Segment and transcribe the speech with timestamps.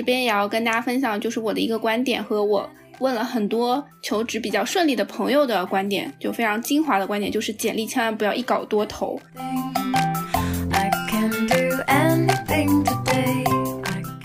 [0.00, 2.66] 这边也要跟大家分享，就是我的一个观点和我
[3.00, 9.20] 问了很多求职比较顺利的朋友的观点，就非常精华的观点，就是简历千万不要一稿多投。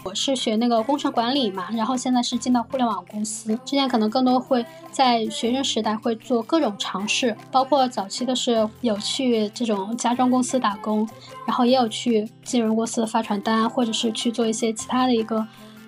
[0.06, 3.54] 我是学那个工程管理嘛，然后现在是进到互联网公司。
[3.66, 11.06] 之前可能更多会在学生时代会做各种尝试，包括早期的是有去这种家装公司打工，
[11.46, 15.46] 然后也有去金融公司发传单，或者是去做一些其他的一个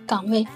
[0.08, 0.48] 岗位。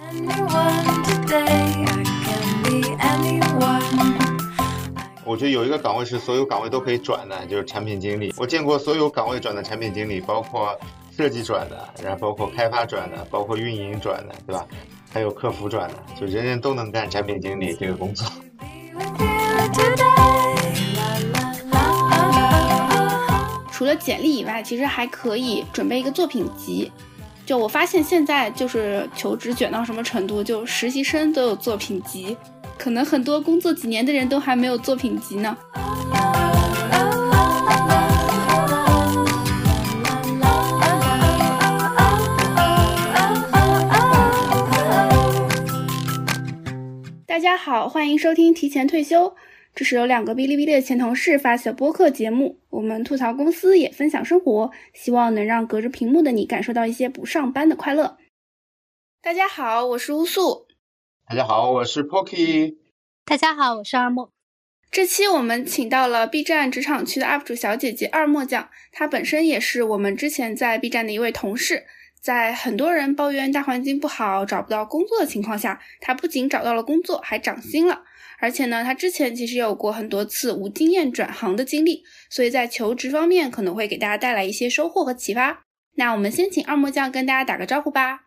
[5.23, 8.33] 我觉得有一个岗位是所有岗位都可以转的，就是产品经理。
[8.37, 10.75] 我见过所有岗位转的产品经理，包括。
[11.13, 14.65] 设计转的，然后包括开发转的，包括运营转的，对吧？
[15.11, 18.25] 还有客服转的，就人人都能干产品经理这个工作。
[23.73, 26.89] 除了简历以外，其实还可以准备一个作品集。
[27.45, 32.37] 就我发现现在就是求职卷到什么程度，就实习生都有作品集，
[32.77, 35.57] 可能很多工作几年的人都还没有作品集呢。
[47.25, 49.33] 大家好，欢迎收听提前退休。
[49.73, 58.17] 这是由两个哔哩哔哩的前同事发起的播客节目，我们吐槽公司，也分享生活，希望能让隔着屏幕的你感受到一些不上班的快乐。
[59.21, 60.67] 大家好，我是乌素。
[61.27, 62.75] 大家好，我是 Pocky。
[63.23, 64.29] 大家好，我是二莫。
[64.91, 71.85] 这期我们请到了 B 站职场区的 UP 主小姐姐二莫酱，她本身也是我们之前在 B 站的一位同事。
[72.19, 78.03] 在很多人抱怨大环境不好、找不到工作的情况下，她不仅找到了工作，还涨薪了。
[78.41, 85.63] 而且呢，他之前其实有过很多次无经验转行的经历，所以在求职方面可能会给大家带来一些收获和启发。
[85.93, 88.21] 那我们先请二木匠跟大家打个招呼吧。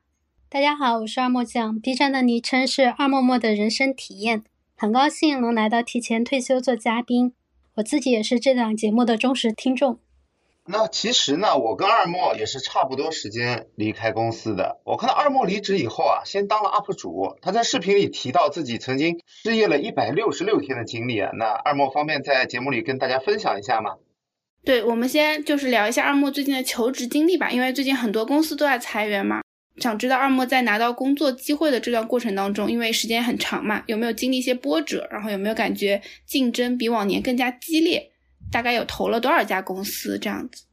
[0.48, 4.44] 大家好，我是二木匠，B 站的昵称是二默默的人生体验，
[4.76, 7.32] 很高兴能来到提前退休做嘉宾。
[7.74, 9.98] 我自己也是这档节目的忠实听众。
[10.66, 14.80] 那其实呢，我跟二莫也是差不多时间离开公司的。
[14.84, 17.36] 我看到二莫离职以后啊，先当了 UP 主。
[17.42, 21.30] 他在视频里提到自己曾经失业了一百六十六天的经历啊。
[21.34, 23.96] 那二莫方便在节目里跟大家分享一下吗？
[24.64, 27.50] 对，我们先就是聊一下二莫最近的求职经历吧。
[27.50, 29.42] 因为最近很多公司都在裁员嘛，
[29.76, 35.06] 想知道二莫在拿到工作机会的这段过程当中，因为时间很长嘛，有没有经历一些波折？
[35.10, 38.13] 然后有没有感觉竞争比往年更加激烈？
[38.50, 40.64] 大概有投了多少家公司这样子？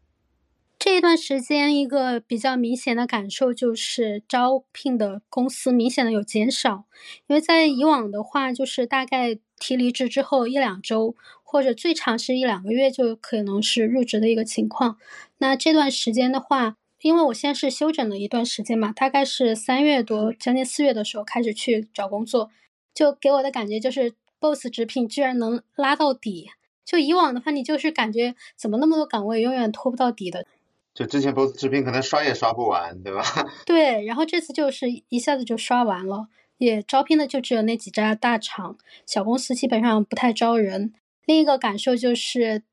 [0.78, 6.86] 这一段时间，一个比较明显的感受就是招聘的公司明显的有减少。
[7.28, 14.98] 因为在以往的话，就是大概提离职之后一两周，或者最长是一两个月就可能是入职的一个情况。
[15.38, 22.50] 那这段时间的话，因为我现在是休整了一段时间嘛，大概是三月多将近四月的时候开始去找工作，
[22.96, 26.50] 就给我的感觉就是 BOSS 直聘居然能拉到底。
[26.92, 30.46] 就以往的话，你就是感觉怎么那么多岗位永远拖不到底的。
[30.94, 33.24] 就之前 BOSS 直聘可能刷也刷不完，对吧？
[33.66, 40.94] 对，然后这次就是一下子就刷完了，也招聘的就只有那几家大厂，小公司基本上不太招人。
[41.26, 42.64] 另一个感受就是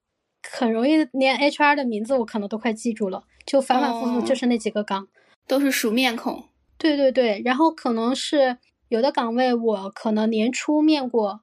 [0.43, 5.07] 很容易连 HR 的名字我可能都快记住了，就反反复复就是那几个岗，
[5.47, 6.43] 都是熟面孔。
[6.77, 8.59] 对对对，然后可能是
[8.89, 11.43] 有的岗位我可能年初面过，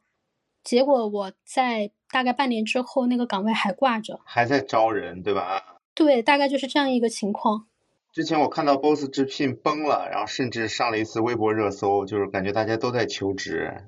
[0.62, 1.92] 结果我在。
[2.16, 5.81] 大概半年之后，那个岗位还挂着，还在招人，对吧？
[5.94, 7.68] 对，大概就是这样一个情况。
[8.14, 13.84] 之前我看到 BOSS 直聘崩了，然后甚至上了一次微博热搜，就是感觉大家都在求职。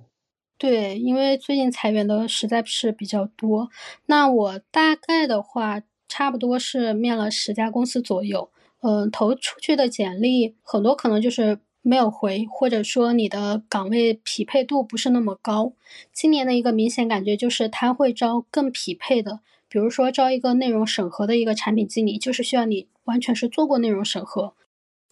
[0.57, 3.69] 对，因为最近裁员的实在是比较多。
[4.07, 8.51] 那我大概的话，差不多是面了十家公司左右，
[8.81, 11.59] 嗯，投出去的简历很多，可能就是。
[11.87, 15.71] 没有回，或者说你的岗位匹配度不是那么高。
[16.11, 19.39] 今年的一个明显感觉就是他会招更匹配的，
[19.69, 24.53] 比如说招一个内容审核的一个产品经理，就是需要你完全是做过内容审核。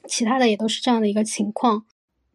[0.06, 1.86] 其他的也都是这样的一个情况，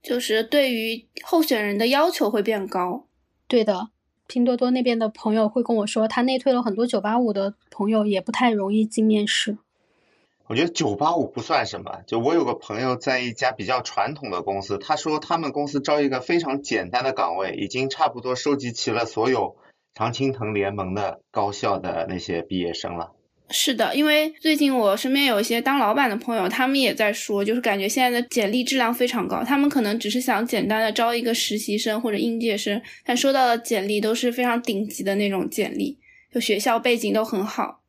[0.03, 3.05] 就是对于候选人的要求会变高。
[3.47, 3.91] 对的，
[4.27, 9.59] 拼多多那边的朋友会跟我说，他内推了很多九八五的朋友，也不太容易进面试。
[10.51, 19.55] 我觉得九八五不算什么，就我有个朋友在一家比较传统的公司，他说他们公司招一个非常简单的岗位，已经差不多收集齐了所有
[19.95, 23.13] 常青藤联盟的高校的那些毕业生了。
[23.51, 35.97] 是的，因为最近我身边有一些当老板的朋友，他们也在说，就是感觉现在的简历质量非常高，他们可能只是想简单的招一个实习生或者应届生，但收到的简历都是非常顶级的那种简历，
[36.35, 37.80] 就学校背景都很好。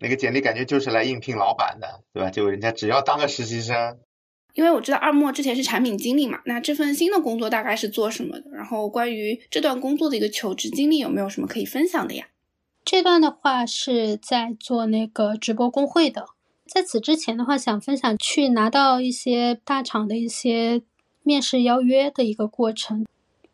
[0.00, 2.30] 那个简历感觉就是来应聘老板的，对吧？
[2.30, 3.98] 就人家只要当个实习生。
[4.54, 8.50] 因为我知道二莫之前是产品经理嘛，那这份新的工作大概是做什么的？
[8.50, 12.26] 然后关于这段工作的一个求职经历，有没有什么可以分享的呀？
[12.84, 16.26] 这段的话是在做那个直播工会的，
[16.66, 20.82] 在此之前的话，想分享去拿到一些大厂的一些
[21.22, 23.06] 面试邀约的一个过程。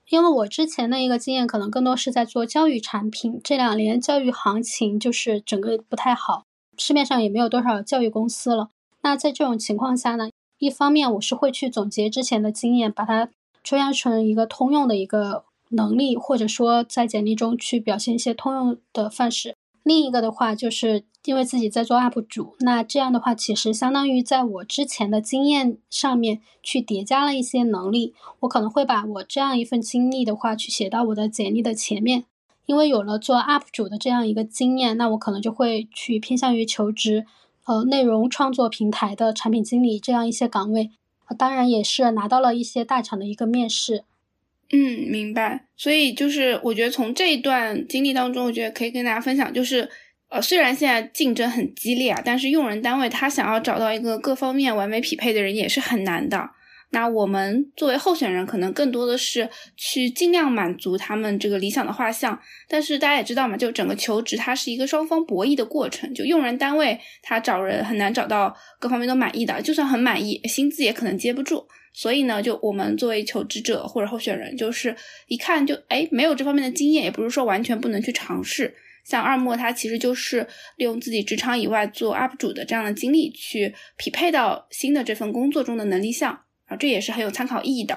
[0.09, 3.41] 因为我之前的一个经验，可能更多是在做教育产品。
[3.43, 6.45] 这两年教育行情就是整个不太好，
[6.79, 8.69] 市面上也没有多少教育公司了。
[9.03, 13.29] 那在这种情况下呢，一方面我是会去总结之前的经验，把它
[13.65, 19.57] 抽象成一个通用的一个能力，或者说在简历中去表现一些通用的范式。
[19.87, 28.13] 另一个的话，就是因为自己在做 UP 主，那这样的话，其实相当于在我之前的经验上面去叠加了一些能力。
[28.41, 32.25] 我可能会把我这样一份经历的话，去写到我的简历的前面。
[32.65, 37.25] 因为有了做 UP 主的这样一个经验，那我可能就会去偏向于求职，
[37.67, 40.91] 呃，内容创作平台的产品经理这样一些岗位。
[41.39, 44.03] 当然也是拿到了一些大厂的一个面试。
[44.73, 45.67] 嗯，明白。
[45.77, 49.89] 所以就是，我觉得从这一段经历当中，我觉得可以跟大家分享，就是，
[50.29, 56.51] 呃，虽然现在竞争很激烈啊，但是用人单位他想要找到一个各方面完美匹配的人也是很难的。
[56.91, 62.39] 那我们作为候选人，可能更多的是去尽量满足他们这个理想的画像。
[62.69, 71.67] 但是大家也知道嘛，就整个求职它是一个双方博弈的过程，就用人单位他找人很难找到各方面都满意的，就算很满意，薪资也可能接不住。
[71.99, 74.95] 所以呢，就我们作为求职者或者候选人，就是
[75.29, 78.75] 一看就哎，没有这方面的经验，也不是说完全不能去尝试。
[79.03, 80.47] 像二莫他其实就是
[80.77, 87.95] 利用自己职场以外做 UP 主的这样的经历，去匹配到新的这份工作中的能力项啊，这也是很有参考意义的。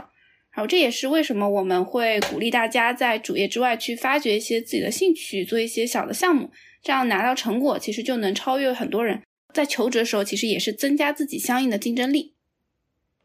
[0.53, 6.49] 然后这也是为什么我们会鼓励大家在主业之外去发掘一些自己的兴趣，做一些小的项目，
[6.81, 9.21] 这样拿到成果，其实就能超越很多人。
[9.53, 12.35] 在求职的时候，其实也是增加自己相应的竞争力。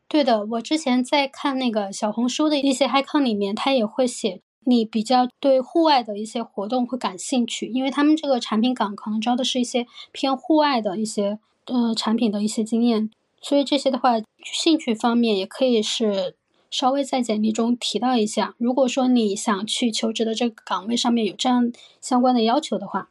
[0.09, 13.11] 对的，我之前在看那个小红书的一些 HiCon 里面，他也会写你比较对户外的一些活动会感兴趣，因为他们这个产品岗可能招的是一些偏户外的一些呃产品的一些经验，
[13.41, 14.13] 所以这些的话，
[14.45, 16.37] 兴趣方面也可以是
[16.71, 18.55] 稍微在简历中提到一下。
[18.59, 23.09] 如果说你想去求职的这个岗位上面有这样相关的要求的话，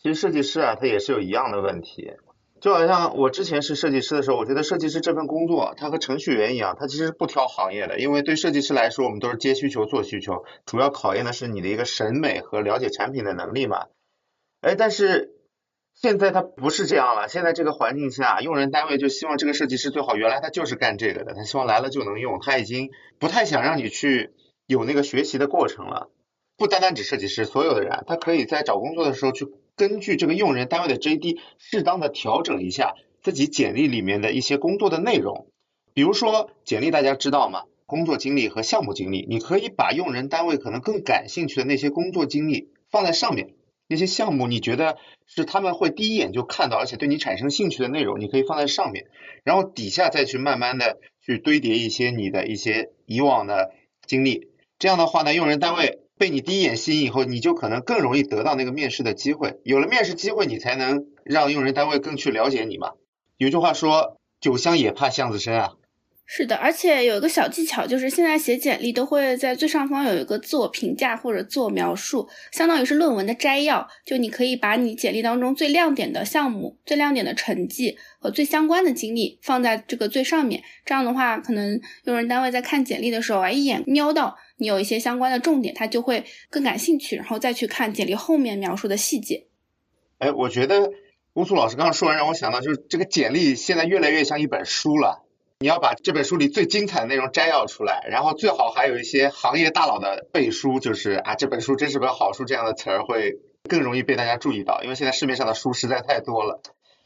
[0.00, 2.12] 其实设计师啊，他也是有一样的问题。
[2.60, 13.86] 就好像我之前是设计师的时候，我觉得设计师这份工作，它和程序员一样，它其实不挑行业的，因为对设计师来说，我们都是接需求做需求，主要考验的是你的一个审美和了解产品的能力嘛。
[14.60, 15.30] 哎，但是
[15.94, 24.34] 现在它不是这样了，现在这个环境下，用人单位就希望这个设计师最好原来他就是干这个的，他希望来了就能用，他已经不太想让你去
[24.66, 26.10] 有那个学习的过程了。
[26.58, 29.48] 不单单指设计师，所有的人，他可以在找工作的时候去。
[29.80, 35.46] 根据这个用人单位的 JD，适当的调整一下自己简历里面的一些工作的内容。
[35.94, 37.62] 比如说，简历大家知道吗？
[37.86, 43.54] 工作经历和项目经历，你可以把用人单位可能更感兴趣的那些工作经历放在上面，
[43.88, 49.06] 那些项目你觉得是他们会第一眼就看到，而且对你产生兴趣的内容，你可以放在上面，
[49.44, 53.72] 然后底下再去慢慢的去堆叠一些你的一些以往的
[54.06, 54.48] 经历。
[54.78, 55.99] 这样的话呢，用人单位。
[56.20, 59.58] 被你第一眼吸引以后，你就可能更容易得到那个面试的机会。
[59.64, 62.90] 有了面试机会，你才能让用人单位更去了解你嘛。
[63.38, 65.72] 有句话说，酒香也怕巷子深啊。
[66.26, 73.88] 是的，而且有一个小技巧，就是现在写简历都会在最上方有一个自我评价或者自我描述，相当于是论文的摘要。
[74.04, 80.62] 就你可以把你简历当中最亮点的项目、最亮点的成绩和最相关的经历放在这个最上面。
[80.84, 84.36] 这样的话，可能用人单位在看简历的时候啊，一眼瞄到。
[84.60, 89.46] 你有一些相关的重点，他就会更感兴趣，然后再去看简历后面描述的细节。
[90.18, 90.90] 哎，我觉得
[91.32, 95.24] 乌苏老师刚刚说完，让我想到就是这个简历现在越来越像一本书了。
[95.60, 103.38] 你要把这本书里最精彩的内容摘要出来，然后最好还有一些行业大佬的背书，就是啊这本书真是本好书这样的词儿会
[103.68, 106.62] 更容易被大家注意到，因为现在市面上的书实在太多了。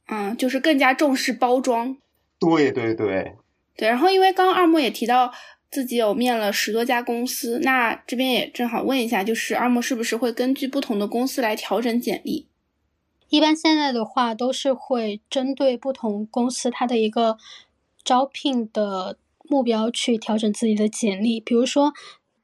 [0.09, 1.97] 嗯，就是更加重视包装。
[2.41, 3.37] 对对对。
[3.77, 5.33] 对，然后因为刚刚二木也提到。
[5.71, 12.47] 自己有面了十多家公司，那这边也正好问一下，就是二木是不是会根据不同的公司来调整简历？
[13.29, 17.39] 一般现在的话都是会针对不同公司它的一个
[18.05, 19.19] 招聘的
[19.49, 21.41] 目标去调整自己的简历。
[21.41, 21.93] 比如说，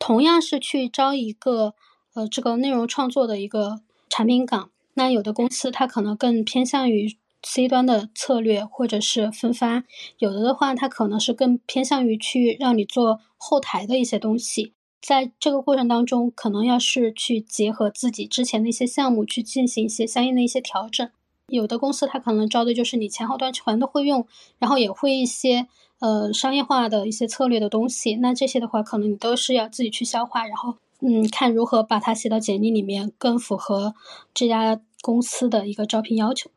[0.01, 1.75] 同样是去招一个
[2.15, 7.17] 呃这个内容创作的一个产品岗，那有的公司它可能更偏向于。
[7.43, 9.85] C 端的策略或者是分发，
[10.19, 21.09] 有的的话，它可能是更偏向于去让你做后台的一些东西，在这个过程当中，可能要是去结合自己之前的一些项目去进行一些相应的一些调整。
[21.49, 24.27] 有的公司它可能招的就是你前后端全都会用，
[24.59, 25.67] 然后也会一些
[25.99, 28.17] 呃商业化的一些策略的东西。
[28.17, 33.95] 那这些的话，可能你都是要自己去消化，然后嗯，看如何把它写到简历里面，更符合
[34.35, 36.51] 这家公司的一个招聘要求。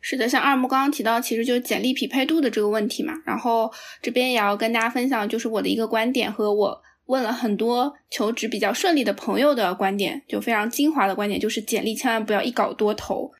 [0.00, 3.12] 是的，像二木刚刚提到，其实就是简历匹配度的这个问题嘛。
[3.26, 13.30] 然后这边也要跟大家分享，就是我的一个观点和我问了很多求职比较顺利的朋友的观点，就非常精华的观点，就是简历千万不要一稿多投，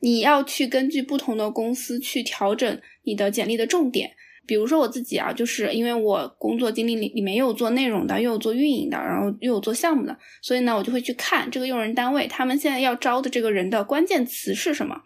[0.00, 4.10] 你要去根据不同的公司去调整你的简历的重点。
[4.44, 15.00] 比如说我自己啊，就是因为我工作经历里里面又有做内容的，又有做运营的，然后又有做项目的，所以呢，我就会去看这个用人单位他们现在要招的这个人的关键词是什么。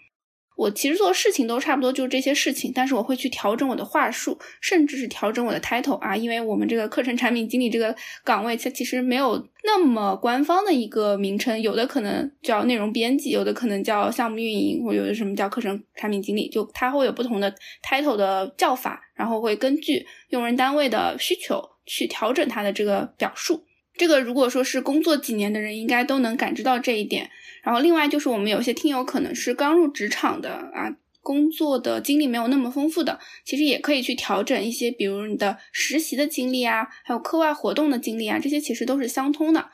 [0.57, 7.95] 我其实做事情都差不多，就是这些事情，但是我会去调整我的话术，甚至是调整我的 title 啊，因为我们这个课程产品经理这个
[8.25, 17.55] 岗位，它其实没有那么官方的一个名称，有的可能叫内容编辑，有的可能叫项目运营，或有的什么叫课程产品经理，就它会有不同的
[17.87, 23.63] title 的叫法，然后会根据用人单位的需求去调整它的这个表述。
[23.99, 27.31] 这个如果说是工作几年的人，应该都能感知到这一点。
[27.67, 30.87] 然后另外就是我们有些听友可能是刚入职场的啊，
[31.21, 39.69] 工作的经历没有那么丰富的，其实也可以去调整一些，比如你的实习的经历啊，还有课外活动的经历啊，这些其实都是相通的。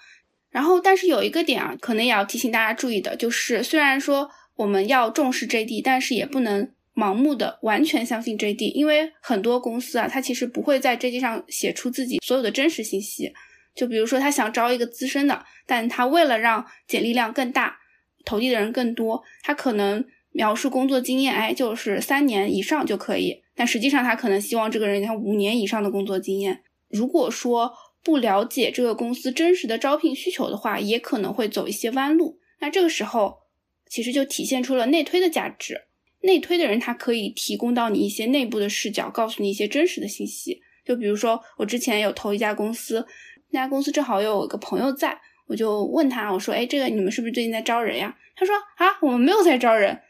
[0.48, 13.34] 然后但是有一个点啊，可能也要提醒大家注意的，就是虽然说我们要重视 JD，但是也不能盲目的完全相信 JD，因为很多公司啊，它其实不会在 JD 上写出自己所有的真实信息。
[13.74, 17.80] 就比如说他想招一个资深的，但他为了让简历量更大。
[18.24, 23.42] 投递的人更多，他可能描述工作经验，哎，就是三年以上就可以。
[23.54, 26.62] 但实际上，他可能希望这个人他五年以上的工作经验。
[26.88, 32.38] 如果说不了解这个公司真实的招聘需求的话，也可能会走一些弯路。
[32.60, 33.40] 那这个时候，
[33.88, 35.82] 其实就体现出了内推的价值。
[36.22, 40.60] 内推的人，他可以提供到你一些内部的视角，告诉你一些真实的信息。
[40.84, 43.06] 就比如说，我之前有投一家公司，
[43.50, 45.20] 那家公司正好有个朋友在。
[45.46, 48.16] 我就问他，我说，哎，这个你们是不是最近在招人呀？
[48.36, 50.00] 他说啊，我们没有在招人。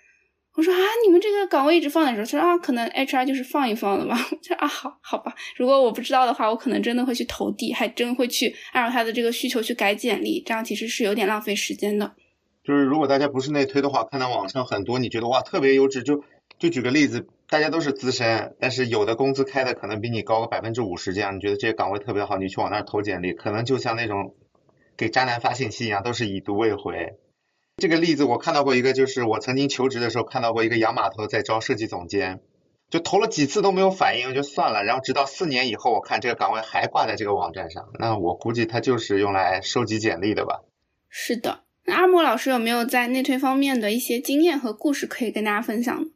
[0.55, 2.25] 我说啊，你们这个岗位一直放在这儿。
[2.25, 4.15] 他说啊，可能 HR 就是放一放的吧。
[4.31, 12.15] 我说啊，好好吧，如果我不知道的话，我可能真的会去投递，还真会去按照他的这个需求去改简历，这样其实是有点浪费时间的。
[12.63, 16.23] 就是如果大家不是内推的话，看到网上很多你觉得哇特别优质，就
[16.59, 24.35] 就举个例子，大家都是资深，但是有的工资开的可能比你高个百分之五十，这样你觉得这些岗位特别好，你去往那儿投简历，可能就像那种。
[24.97, 27.19] 给渣男发信息一样，都是已读未回。
[27.77, 32.41] 这个例子我看到过一个，就是我曾经求职的时候看到过一个洋码头在招设计总监，
[32.91, 34.85] 就投了几次都没有反应，就算了。
[34.85, 40.61] 然后直到四年以后，我看这个岗位还挂在这个网站上，那我估计他就是用来收集简历的吧。
[41.09, 46.07] 是的，那阿莫老师有没有在内推方面的一些经验和故事可以跟大家分享？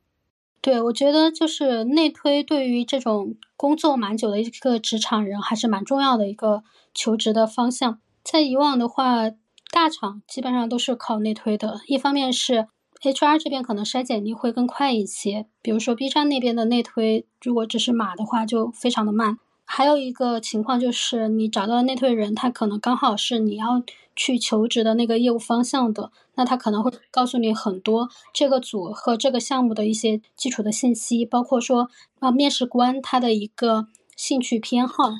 [0.61, 8.01] 对，我觉得就是内推对于这种工作蛮久的一个职场人还是蛮重要的一个求职的方向。
[8.29, 9.31] 在以往的话，
[9.71, 11.81] 大厂基本上都是靠内推的。
[11.87, 12.67] 一方面是
[13.01, 19.39] HR 这边可能筛简历会更快一些，比如说 B 站那边的内推，如果只是码的话就非常的慢。
[19.65, 23.85] 还有一个情况就是，你找到的内推人，他可能刚好是你要
[24.17, 35.13] 去求职的那个业务方向的，那他可能会告诉你很多这个组和这个项目的一些基础的信息，包括说啊面试官他的一个兴趣偏好。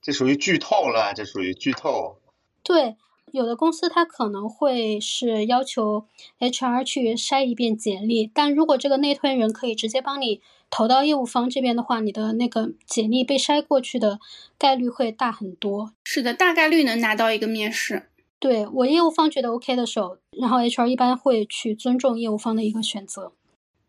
[0.00, 2.16] 这属于剧透了，这属于剧透。
[2.64, 2.96] 对，
[3.30, 6.06] 有的公司它可能会是要求
[6.40, 10.40] HR 去筛一遍简历，但如果这个内推人可以直接帮你
[10.70, 14.18] 投到业务方这边的话，你的那个简历被筛过去的
[14.58, 15.92] 概率会大很多。
[16.04, 18.08] 是的，大概率能拿到一个面试。
[18.40, 23.32] 对我业务方觉得 OK 的时候，然后 HR 一般会去尊重业务方的一个选择。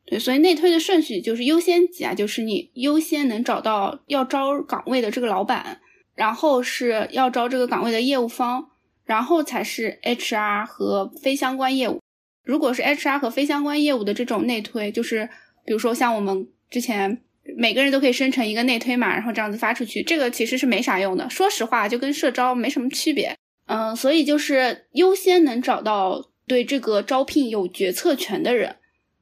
[0.05, 5.81] 对，所以内推的顺序就是优先级啊，就是你优先能找到要招岗位的这个老板。
[6.15, 8.69] 然后是要招这个岗位的业务方，
[9.03, 11.99] 然后才是 HR 和非相关业务。
[12.43, 15.29] 如果是 HR 和非相关业务的这种内推，就是
[15.65, 17.21] 比如说像我们之前
[17.57, 21.29] 每个人都可以生成一个内推码，然后这样子发出去，这个其实是没啥用的。
[21.29, 23.35] 说实话，就跟社招没什么区别。
[23.67, 28.75] 嗯，所以就是优先能找到对这个招聘有决策权的人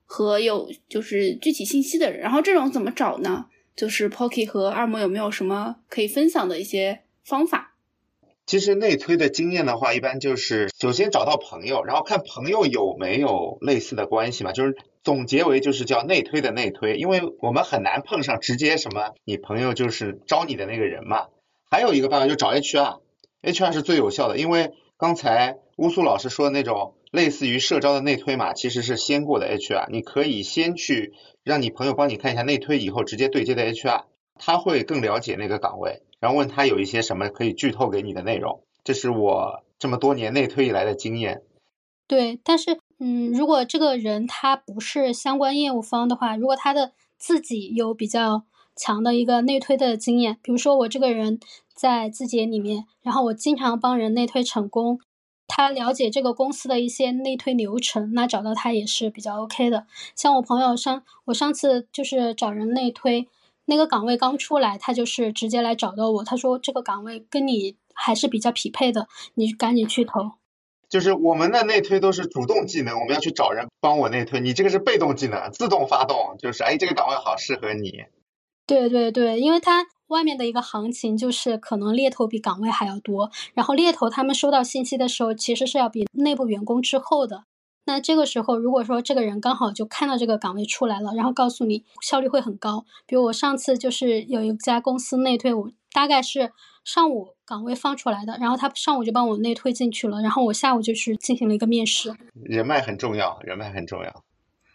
[0.05, 2.19] 和有就是具体信息的人。
[2.19, 3.45] 然后这种怎么找呢？
[3.75, 7.75] 就是 Pocky 和二模有没有什么可以分享的一些方法？
[8.45, 14.51] 其实内推的经验的话，一般就是首先找到朋友，然后看朋友有没有类似的关系嘛。
[14.51, 21.27] 就是总结为就是叫内推的内推，因为我们很难碰上直接什么你朋友就是招你的那个人嘛。
[21.71, 24.71] 还有一个办法就找 HR，HR 是最有效的，因为
[25.03, 31.11] 刚才乌苏老师说的那种类似于社招的内推嘛，其实是先过的 HR，你可以先去。
[31.43, 34.05] 让你朋友帮你看一下内推以后直接对接的 HR，
[34.35, 38.63] 他会更了解那个岗位，然后问他有一些什么可以剧透给你的内容。
[38.85, 41.41] 这是我这么多年内推以来的经验。
[42.07, 48.45] 对，但是嗯，如果这个人他不是相关业务方的话，如果他的自己有比较
[48.77, 51.41] 强的一个内推的经验，比如说我这个人
[51.73, 54.99] 在字节里面，然后我经常帮人内推成功，
[55.47, 59.85] 他了解这个公司的一些内推流程，那找到他也是比较 OK 的。
[60.15, 63.27] 像我朋友上，我上次就是找人内推，
[63.65, 70.31] 那个岗位刚出来，他就是直接来找到我，他说这个岗位跟你还是比较匹配的，你赶紧去投。
[70.89, 74.39] 就是我们的内推都是主动技能，我们要去找人帮我内推。
[74.39, 78.05] 你这个是被动技能，自动发动，就是哎，这个岗位好适合你。
[78.67, 87.43] 对对对，因为它外面的一个行情就是可能猎头比岗位还要多，然后猎头他们收到信息的时候其实是要比内部员工滞后的。
[87.85, 92.85] 那这个时候如果说这个人刚好就看到这个岗位出来了，然后告诉你效率会很高。
[93.05, 96.53] 比如我上次就是有一家公司内推，我大概是。
[96.85, 102.13] 上午岗位放出来的，然后他上午就帮我内推进去了，然后我下午就去进行了一个面试。
[102.33, 104.23] 人脉很重要，人脉很重要。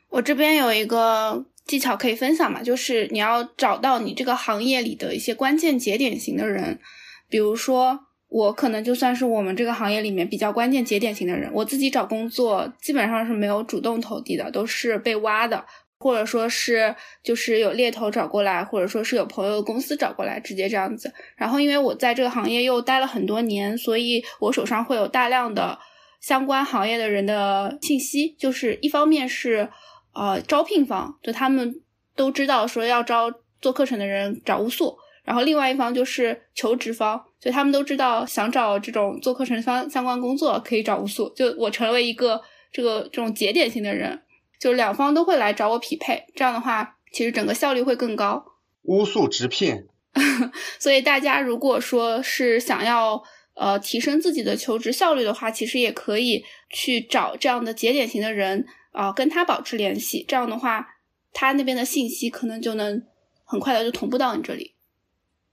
[0.08, 6.80] 我这边有一个技巧可以分享嘛，就是你要找到你这个行业里的一些关键节点型的人，
[7.28, 15.64] 比如说我可能就算是我们这个行业里面比较关键节点型的人，我自己找工作基本上是没有主动投递的，都是被挖的。
[16.00, 16.94] 或者说是
[17.24, 21.12] 就是有猎头找过来，或者说是有朋友的公司找过来，直接这样子。
[21.34, 25.76] 然后因为我在这个行业又待了很多年，所以我手上会有大量的
[26.20, 28.36] 相关行业的人的信息。
[28.38, 29.68] 就是一方面是
[30.12, 31.80] 呃招聘方，就他们
[32.16, 41.32] 都知道说要招做课程的人找乌素，然后另外一方就是求职方，就他们都知道想找这种做课程相相关工作可以找乌素。
[41.34, 42.40] 就我成为一个
[42.72, 44.22] 这个这种节点型的人。
[44.60, 48.44] 就两方都会来找我匹配，这样的话，其实整个效率会更高。
[48.82, 49.86] 乌素直聘，
[50.80, 53.22] 所以大家如果说是想要
[53.54, 60.24] 呃提升自己的求职效率的话，其实也可以去找这样的节点型的人啊，跟他保持联系。
[60.26, 60.86] 这样的话，
[61.32, 63.04] 他那边的信息可能就能
[63.44, 64.74] 很快的就同步到你这里。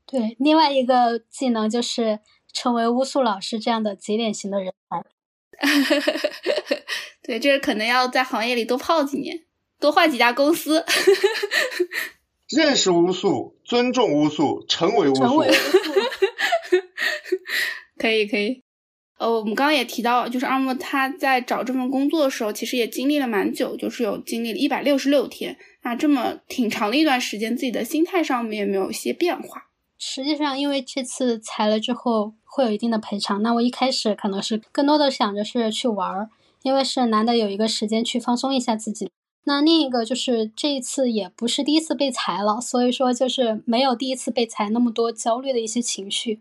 [0.05, 2.19] 对，另外一个技能就是
[2.53, 5.03] 成为乌素老师这样的节点型的人才。
[7.23, 9.45] 对，这个可能要在行业里多泡几年，
[9.79, 10.85] 多换几家公司。
[12.49, 15.43] 认识巫术，尊重巫术，成为巫术。
[17.97, 18.63] 可以可以。
[19.17, 25.57] 呃，我们刚刚也提到，就是阿莫他在找这份工作的时候，其实也经历了蛮久，就是有经历了一百六十六天。
[25.83, 29.67] 那这么挺长的一段时间，自己的心态上面有没有一些变化？
[29.97, 36.29] 实际上，因为这次裁了之后会有一定的赔偿，那我一开始可能是更多的想着是去玩儿。
[36.63, 39.07] 因为是难得有一个时间去放松一下自己，
[39.43, 46.39] 那另一个就是这一次也不是第一次被裁了，所以说就是没有第一次被裁那么多焦虑的一些情绪，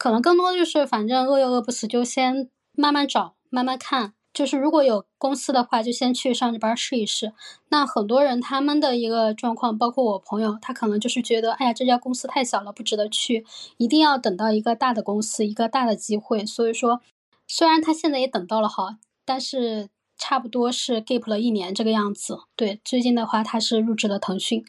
[0.00, 4.14] 可能更多就是反正饿又饿不死，就先慢慢找，慢慢看。
[4.32, 7.34] 就是如果有公司的话，就先去上着班试一试。
[7.68, 13.44] 那很多人他们的一个状况，包括我朋友，他可能就是觉得，哎呀，这家公司太小了，不值得去，
[13.76, 16.46] 一定要等到一个大的公司，一个大的机会。
[16.46, 17.02] 所以说，
[17.46, 18.96] 虽然他现在也等到了哈。
[19.26, 22.38] 但是差不多是 gap 了一年这个样子。
[22.54, 24.62] 对，最近的话他是入职了腾讯。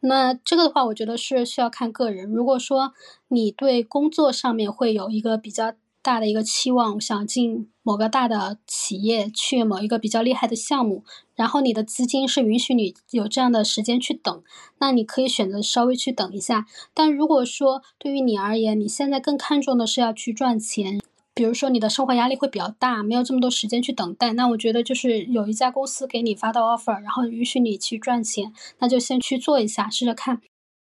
[0.00, 2.30] 那这个的话，我觉得是需要看个人。
[2.30, 2.94] 如果说
[3.28, 11.04] 你对工作上面会有一个比较大的一个期望，想进某个大的企业，去某一个比较厉害的项目，
[11.36, 14.42] 然后你的资金是允许你有这样的时间去等，
[14.78, 16.66] 那你可以选择稍微去等一下。
[16.92, 21.00] 但如果说对于你而言，你现在更看重的是要去赚钱。
[21.34, 30.42] 比如说你的生活压力会比较大，没有这么多时间去等待，那我觉得就是有一家公司给你发到 offer，然后允许你去赚钱，那就先去做一下，试着看。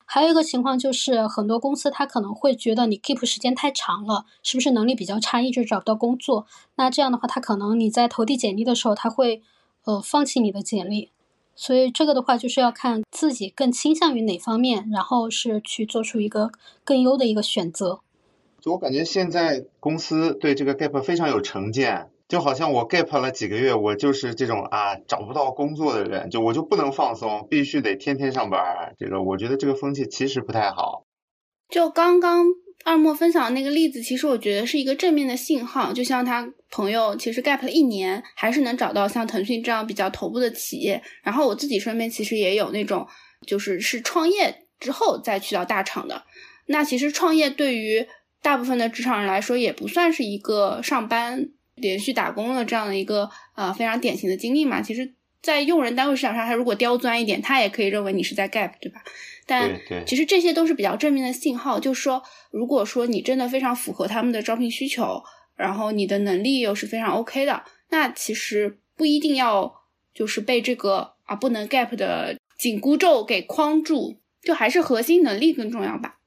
[0.04, 6.46] 还有一个情况就是很多公司他可能会觉得你 keep 时间太长了，是不是能力比较差，一直找不到工作？
[6.74, 9.42] 那这样的话，他可能你在投递简历的时候，他会
[9.84, 11.10] 呃放弃你的简历。
[11.56, 16.50] 所以这个的话就是要看自己更倾向于哪方面，然后是去做出一个
[16.84, 18.00] 更优的一个选择。
[18.64, 28.94] 就我感觉现在公司对这个 gap 非常有成见，就好像我 gap 了几个月，我就是这种啊找不到工作的人，就我就不能放松，必须得天天上班。
[28.98, 31.04] 这个我觉得这个风气其实不太好。
[31.68, 32.46] 就刚刚
[32.86, 35.92] 二莫分享的那个例子，其实我觉得是一个正面的信号。
[35.92, 41.02] 就像他朋友其实 gap 了一年，还是能找到像腾讯这样比较头部的企业。
[41.22, 43.06] 然后我自己身边其实也有那种，
[43.46, 46.22] 就是是创业之后再去到大厂的。
[46.64, 48.06] 那其实创业对于
[48.44, 54.82] 大部分的职场人来说，也不算是一个上班连续打工的这样的一个呃非常典型的经历嘛。
[54.82, 59.02] 其实在用人单位市场上，他如果刁钻一点，他也可以认为你是在 gap，对吧？
[59.46, 65.22] 但其实这些都是比较正面的信号，就是说，如果说你真的非常符合他们的招聘需求，
[65.56, 69.74] 然后你的能力又是非常 OK 的，那其实不一定要
[70.14, 76.18] 就是被这个啊不能 gap 的紧箍咒给框住，就还是核心能力更重要吧。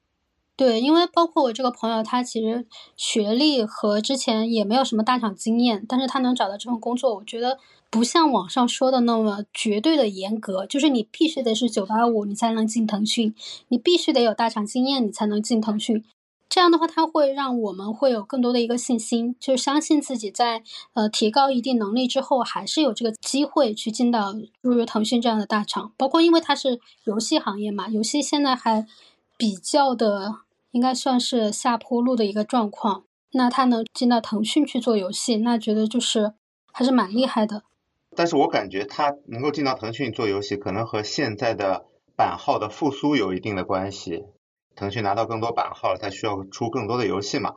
[0.58, 2.66] 对，因为包括我这个朋友，他其实
[2.96, 13.32] 学历和之前也没有什么大厂经验，但是他能找到这份工作，我觉得不像网上说的那么绝对的严格，就是你必须得是九八五，你才能进腾讯，
[13.68, 16.04] 你必须得有大厂经验，你才能进腾讯。
[16.48, 25.92] 这样的话，它会让我们会有更多的一个信心，就是相信自己在呃提高一定能力之后，还是有这个机会去进到入入腾讯这样的大厂。
[25.96, 28.84] 包括因为它是游戏行业嘛，游戏现在还
[29.36, 30.34] 比较的
[30.78, 33.02] 应该算是下坡路的一个状况。
[33.32, 36.34] 那他能进到腾讯去做游戏，那觉得就是
[36.72, 37.64] 还是蛮厉害的。
[38.14, 41.86] 但是我感觉他能够进到腾讯做游戏，可能和现在的
[42.16, 44.22] 版号的复苏有一定的关系。
[44.76, 47.54] 腾讯拿到更多版号，他需要出更多的游戏嘛。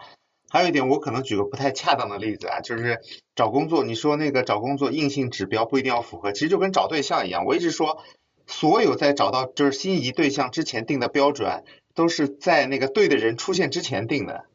[0.50, 3.02] 还有一点，我可能举个不太恰当的例子啊，就是
[3.36, 7.46] 找工作，你说那个找工作硬性指标不一定要符合，其实就跟找对象一样。
[7.46, 8.02] 我一直说，
[8.48, 11.64] 所有在找到就是心仪对象之前定的标准，
[12.02, 14.46] 都是在那个对的人出现之前定的。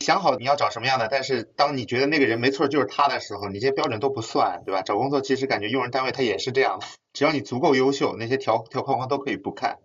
[0.00, 4.82] 想好你要找什么样的，但是当你觉得那个人没错就是他的时候，你这些标准都不算，对吧？
[4.82, 9.78] 找工作其实感觉用人单位他也是这样的， 只要你足够优秀，那些条条框框都可以不看。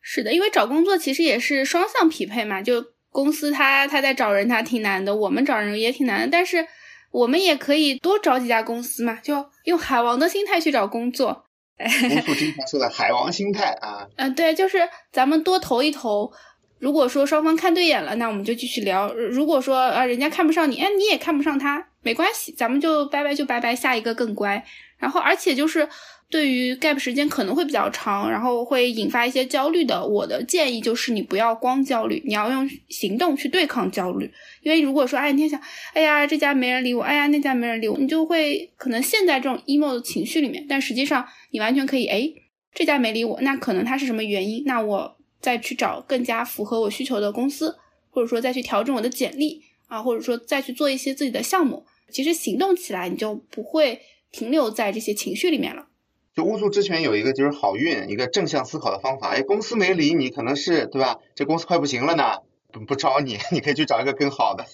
[0.00, 6.68] 是的，因为找工作其实也是双向匹配嘛，就公司他他在找人，他挺难的，我们找人也挺难的，但是
[7.10, 11.43] 我们也可以多找几家公司嘛，就用海王的心态去找工作。
[11.78, 16.32] 红素经常说的海王心态啊，嗯，对，就是咱们多投一投。
[16.78, 24.62] 如果说双方看对眼了，那我们就继续聊；如果说啊人家看不上你，哎你也看不上他，没关系，咱们就拜拜就拜拜，下一个更乖。
[24.98, 25.88] 然后而且就是
[26.34, 34.28] 对于 gap 时间可能会比较长，然后会引发一些焦虑的，我的建议就是你不要光焦虑，你要用行动去对抗焦虑。
[34.60, 35.60] 因为如果说哎你天想，
[35.92, 40.66] 哎呀这家没人理我，哎呀那家没人理我，你就会可能陷在这种 emo 的情绪里面。
[40.68, 42.28] 但实际上你完全可以，哎
[42.74, 44.64] 这家没理我，那可能他是什么原因？
[44.66, 45.16] 那我。
[45.40, 47.76] 再去找更加符合我需求的公司，
[48.08, 51.84] 或者说再去调整我的简历啊，或者说再去做一些自己的项目。
[52.10, 54.00] 其实行动起来，你就不会
[54.32, 55.88] 停留在这些情绪里面了。
[56.34, 59.28] 就乌素之前有一个就是好运，一个正向思考的方法。
[59.28, 61.18] 哎，公司没理你，可能是对吧？
[61.34, 62.38] 这公司快不行了呢，
[62.72, 64.64] 不不招你， 你可以去找一个更好的。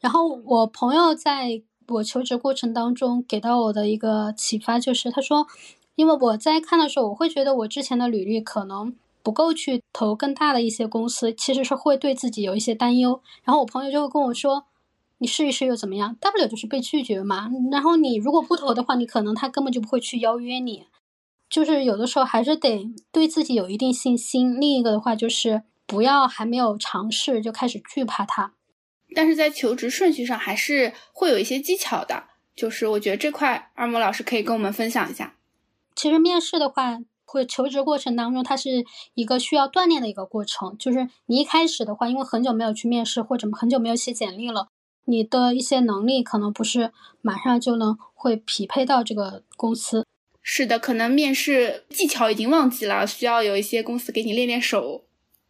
[0.00, 5.46] 然后我朋友在我求职过程当中给到我的一个启发就是，他说，
[5.94, 8.94] 因为我在看的时候，我会觉得我之前的履历可能。
[9.22, 13.22] 不够去投更大的一些公司，其实是会对自己有一些担忧。
[13.42, 14.66] 然后我朋友就会跟我说
[15.24, 16.14] ：“你试一试又怎么样？
[16.20, 17.50] 大不了就是被拒绝嘛。
[17.72, 20.84] 然后你如果不投的话，你可能他根本就不会去邀约你。
[21.48, 24.60] 就是有的时候还是得对自己有一定信心。
[24.60, 28.52] 另一个的话就是不要还没有尝试就开始惧怕它。
[29.14, 32.24] 但是在求职顺序上还是会有一些技巧的。
[32.54, 35.36] 就是我觉得这块二模老师可以跟我们分享一下。
[35.96, 36.98] 其实面试的话。
[37.26, 38.84] 或求职过程当中，它是
[39.14, 40.76] 一个需要锻炼的一个过程。
[40.78, 44.68] 就是你一开始的话，因为很久没有去面试，或者很久没有写简历了，
[45.04, 50.06] 你的一些能力可能不是马上就能会匹配到这个公司。
[50.42, 55.04] 是的，可能面试技巧已经忘记了，需要有一些公司给你练练手。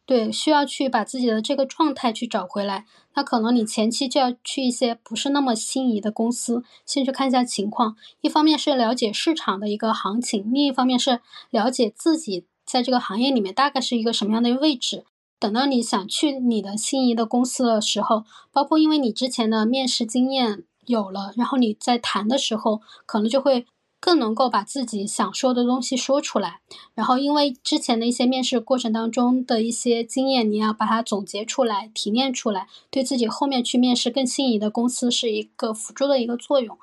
[0.07, 2.85] 对，需要去把自己的这个状态去找回来。
[3.15, 7.97] 那可能你前期就要去一些不是那么心仪的公司，先去看一下情况。
[8.21, 15.05] 一方面是了解市场的一个行情，另一方面是了解自己在这个行业里面大概是一个什么样的位置。
[15.39, 23.67] 等到你想去你的心仪的公司的时候，包括因为你之前的面试经验有了，然后你在谈的时候，可能就会。
[24.01, 26.61] 更能够把自己想说的东西说出来，
[26.95, 36.77] 然后因为之前的一些面试过程当中的一些经验，你要把它总结出来、提炼出来，对自己后面去面试更心仪的公司是一个辅助的一个作用。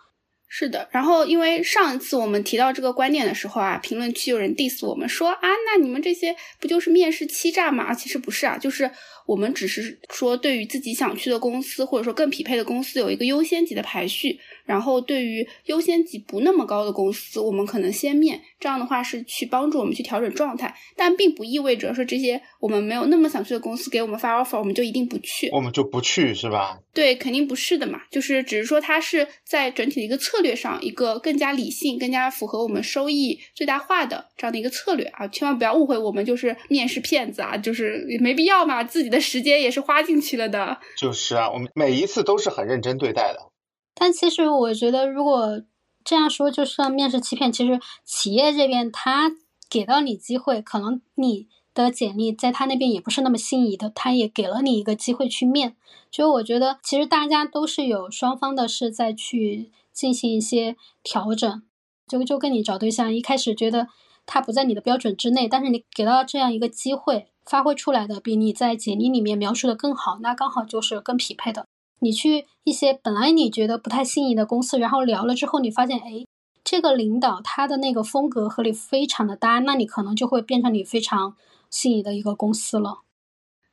[0.53, 7.93] 是的，然后因为上一次我们提到这个观点的时候啊，评论区有人 diss 我们说啊，那你们这些不就是面试欺诈吗？
[7.93, 8.91] 其实不是啊，就是
[9.31, 14.37] 我们只是说对于自己想去的公司或者说更匹配的公司有一个优先级的排序。
[14.63, 26.79] 然后，对于优先级不那么高的公司，我们可能先面，这样的话是去帮助我们去调整状态，但并不意味着说这些我们没有那么想去的公司给我们发 offer，我们就一定不去，我们就不去是吧？
[26.93, 40.79] 对，肯定不是的嘛，就是只是说它是在整体的一个策略上，一个更加理性、更加符合我们收益最大化的这样的一个策略啊，千万不要误会，我们就是面试骗子啊，就是没必要嘛，自己的时间也是花进去了的。
[40.97, 43.51] 就是啊，我们每一次都是很认真对待的。
[43.93, 45.61] 但其实我觉得，如果
[46.03, 47.51] 这样说就算面试欺骗。
[47.51, 49.31] 其实企业这边他
[49.69, 55.75] 给到你机会，可能你的简历在他那边也不是那么心仪的，他也给了你一个机会去面。
[56.11, 61.61] 所以我觉得其实大家都是有双方的是在去进行一些调整。
[62.07, 63.87] 就就跟你找对象，一开始觉得
[64.25, 71.65] 他不在你的标准之内，但是你给到这样一个机会，发挥出来的比你在简历里面描述的更好，那刚好就是更匹配的。
[71.99, 76.25] 你去一些本来你觉得不太心仪的公司，然后聊了之后，你发现，哎，
[76.63, 81.35] 这个领导他的那个风格和你非常的搭，那你可能就会变成你非常
[81.69, 83.01] 心仪的一个公司了。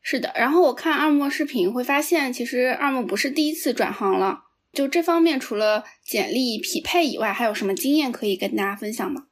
[0.02, 4.44] 是的，然后我看二莫视频会发现，其实二莫不是第一次转行了。
[4.72, 9.27] 就这方面，除了简历匹配以外，还有什么经验可以跟大家分享吗？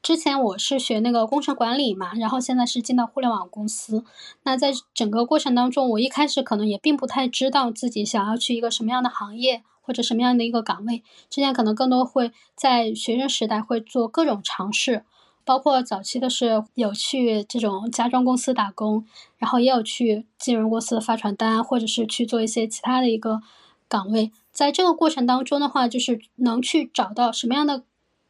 [0.00, 4.04] 之前我是学那个工程管理嘛，然后现在是进到互联网公司。
[4.44, 11.02] 那在整个过程当中，我一开始可能也并不太知道自己想要去一个什么样的行业或者什么样的一个岗位。
[11.28, 15.04] 之前可能更多会在学生时代会做各种尝试，
[15.44, 19.04] 包括早期的是有去这种家装公司打工，
[19.36, 23.42] 然后也有去金融公司发传单，或者是去做一些其他的一个
[23.88, 24.30] 岗位。
[24.52, 27.82] 在这个过程当中的话，就是能去找到什么样的。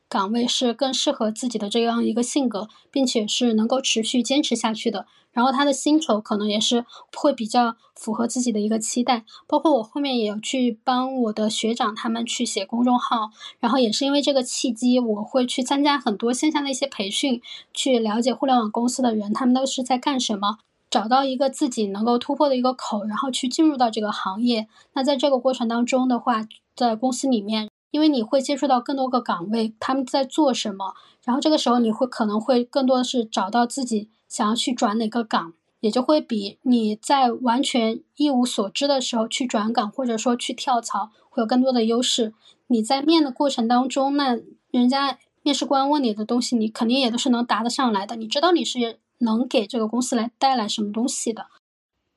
[0.09, 5.07] 岗位是更适合自己的这样一个性格，并且是能够持续坚持下去的。
[5.31, 9.25] 然后他的薪酬可能也是会比较符合自己的一个期待。
[9.47, 17.41] 包括我后面也有去帮我的学长他们去写公众号，然后也是因为这个契机，我会去参加很多线下的一些培训，
[17.75, 20.59] 去了解互联网公司的人他们都是在干什么，
[20.91, 24.67] 找到一个自己能够突破的一个口，然后去进入到这个行业。
[24.95, 27.68] 那在这个过程当中的话，在公司里面。
[27.91, 42.35] 因为你会接触到更多个岗位，他们在做什么，然后这个时候你会可能会更多的是找到自己想要去转哪个岗，也就会比你在完全一无所知的时候去转岗或者说去跳槽会有更多的优势。
[42.67, 44.39] 你在面的过程当中，那
[44.71, 51.47] 人家面试官问你的东西，你肯定也都是能答得上来的，你知道你是能给这个公司来带来什么东西的，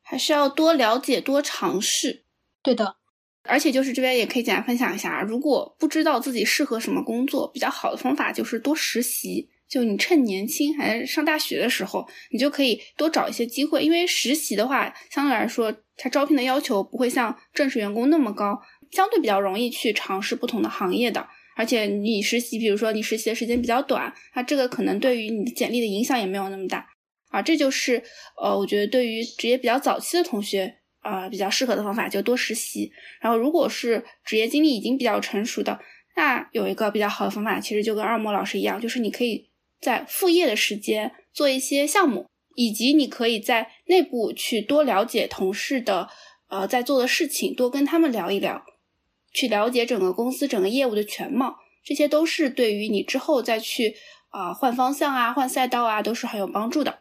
[0.03, 2.25] 还是要多了解多尝试。
[2.61, 2.97] 对的。
[3.43, 9.49] 而且就是这边也可以简单分享一下，如果不知道自己适合什么工作，比较好的方法就是多实习。
[9.67, 21.25] 就你趁年轻还是上大学的时候，你就可以多找一些机会，因为实习的话，相对来说它招聘的要求不会像正式员工那么高，相对比较容易去尝试不同的行业的。
[21.55, 26.85] 而且你实习，比如说你实习的时间比较短，那这个可能对于你的简历的影响也没有那么大
[27.29, 27.41] 啊。
[27.41, 28.03] 这就是
[28.41, 30.80] 呃，我觉得对于职业比较早期的同学。
[31.03, 32.91] 呃，比较适合的方法就多实习。
[33.19, 35.79] 然后，如果是职业经历已经比较成熟的，
[36.15, 46.09] 那有一个比较好的方法，其实就跟二莫老师一样，就是你可以在副业的时间做一些项目，以及你可以在内部去多了解同事的
[46.49, 48.63] 呃在做的事情，多跟他们聊一聊，
[49.33, 51.57] 去了解整个公司整个业务的全貌。
[51.83, 53.95] 这些都是对于你之后再去
[54.29, 56.99] 啊换方向啊换赛道啊都是很有帮助的。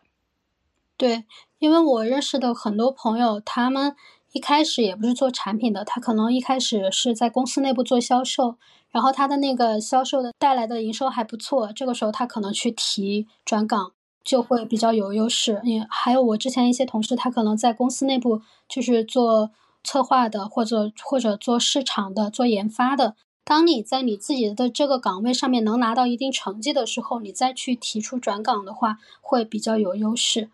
[1.01, 1.25] 对。
[1.59, 3.95] 因为我认识的很多朋友，他们
[4.33, 8.57] 一开始也不是做产品的，他可能一开始是在公司内部做销售，
[8.91, 13.93] 然后他的那个销售的带来的营收还不错，这个时候他可能去提转岗
[14.25, 15.61] 就会比较有优势。
[15.65, 19.51] 也还有我之前一些同事，他可能在公司内部就是做
[19.85, 23.17] 策划的，或者或者做市场的、做研发的。
[23.45, 30.49] 当你在你自己的这个岗位上面能拿到一定成绩的时候，你再去提出转岗的话，会比较有优势。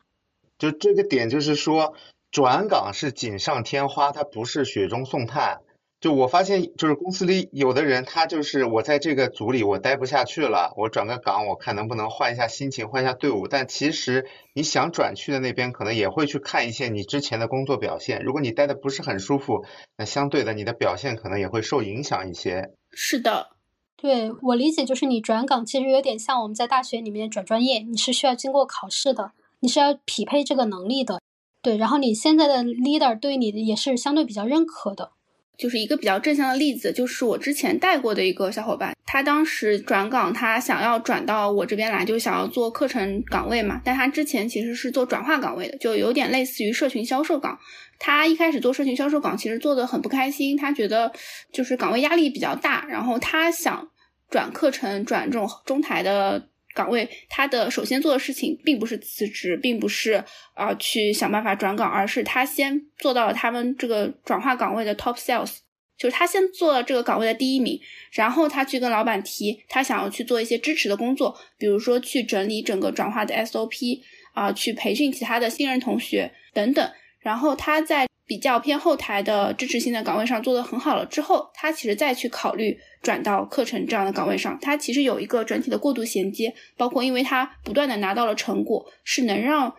[0.58, 1.94] 就这个点，就是说
[2.30, 5.60] 转岗是锦上添花，它不是雪中送炭。
[5.98, 13.48] 就我发现，就是公司里有的人，他就是我在这个组里我待不下去了，我转个岗，我看能不能换一下心情，换一下队伍。
[13.48, 18.22] 但其实你想转去的那边，可能也会去看一些你之前的工作表现。
[18.22, 19.64] 如果你待的不是很舒服，
[19.96, 22.74] 那相对的你的表现可能也会受影响一些。
[22.92, 23.48] 是的，
[23.96, 29.32] 对我理解就是你转岗其实有点像我们在大学里面转专业，你是需要经过考试的。
[29.66, 31.20] 你是要匹配这个能力的，
[31.60, 35.10] 对，然后你现在的 leader 对你也是相对比较认可的，
[35.58, 47.58] 就是一个比较正向的例子，就是我之前带过的一个小伙伴，他当时转岗，他想要转到我这边来，就想要做课程岗位嘛，但他之前其实是做转化岗位的，就有点类似于社群销售岗。
[47.98, 51.10] 他一开始做社群销售岗，其实做的很不开心，他觉得
[51.52, 53.90] 就是岗位压力比较大，然后他想
[54.30, 56.50] 转课程，转这种中台的。
[56.76, 65.56] 岗位，他的首先做的事情并不是辞职，并不是啊去想办法转岗，而是他先做到了他们这个转化岗位的 top sales，
[65.96, 67.80] 就是他先做了这个岗位的第一名，
[68.12, 74.00] 然后他去跟老板提，他想要去做一些支持的工作，比如说去整理整个转化的 SOP
[74.34, 82.78] 啊，去培训其他的新人同学等等，然后他在比较偏后台的支持性的岗位上做得很好了之后，他其实再去考虑。
[83.06, 89.72] 转到课程这样的岗位上，它其实有一个整体的过渡衔接，包括因为他不断的拿到了成果，是能让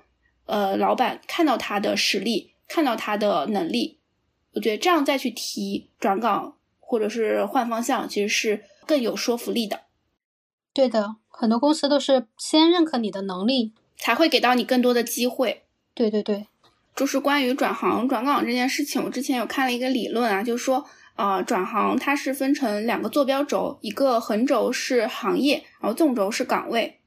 [0.46, 4.00] 呃老板看到他的实力，看到他的能力，
[4.54, 9.82] 我觉得这样再去提转岗或者是换方向，其实是更有说服力的。
[10.72, 15.64] 对的，很多公司都是先认可你的能力，才会给到你更多的机会。
[15.94, 16.48] 对对对，
[16.96, 20.86] 就是关于转行转岗这件事情，我之前有看了一个理论啊，就是说。
[21.18, 27.00] 呃，转行它是分成两个坐标轴，一个横轴是行业，然后纵轴是岗位。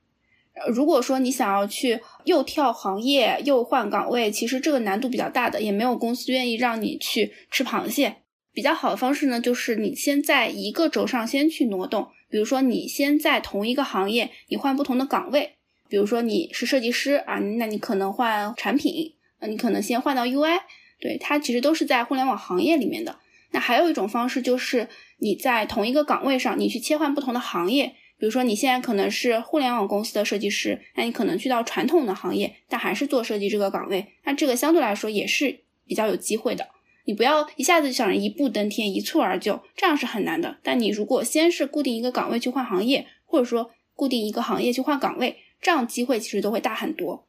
[0.68, 8.16] 如果说你想要去又跳行业又换岗位，其实这个难度比较大的，也没有公司愿意让你去吃螃蟹。
[8.53, 15.55] 比较好的方式呢，就是你先在一个轴上先去挪动，比如说你先在同一个行业，你换不同的岗位，
[15.88, 20.59] 比如说你是设计师啊，那你可能换产品，那你可能先换到 UI，
[21.01, 23.16] 对，它其实都是在互联网行业里面的。
[23.53, 27.95] 那还有一种方式，就是你在同一个岗位上，你去切换不同的行业。
[28.19, 34.07] 比如说，你现在可能是互联网公司的设计师，那你可能去到传统的行业，但还是做设计这个岗位。
[34.25, 36.69] 那这个相对来说也是比较有机会的。
[37.07, 40.59] 你不要一下子想着一步登天、一蹴而就，这样是很难的。
[40.63, 47.27] 但你如果先是固定一个岗位去换行业，或者说固定一个行业去换岗位，这样机会其实都会大很多。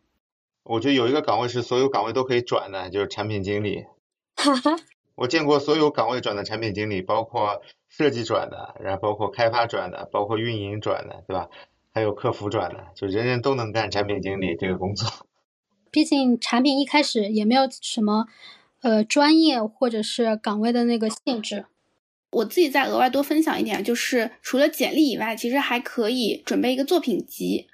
[0.63, 3.85] 我觉得有一个岗位是所有岗位都可以转的，就是产品经理。
[4.35, 4.75] 哈哈。
[5.21, 11.47] 我见过所有岗位转的产品经理，包括设计转的，然后包括开发转的，包括运营转的，对吧？
[11.93, 15.07] 还有客服转的，就人人都能干产品经理这个工作。
[15.91, 18.25] 毕竟产品一开始也没有什么
[18.81, 21.65] 呃专业或者是岗位的那个限制。
[22.31, 27.67] 我自己再额外多分享一点，就是除了简历以外，其实还可以准备一个作品集。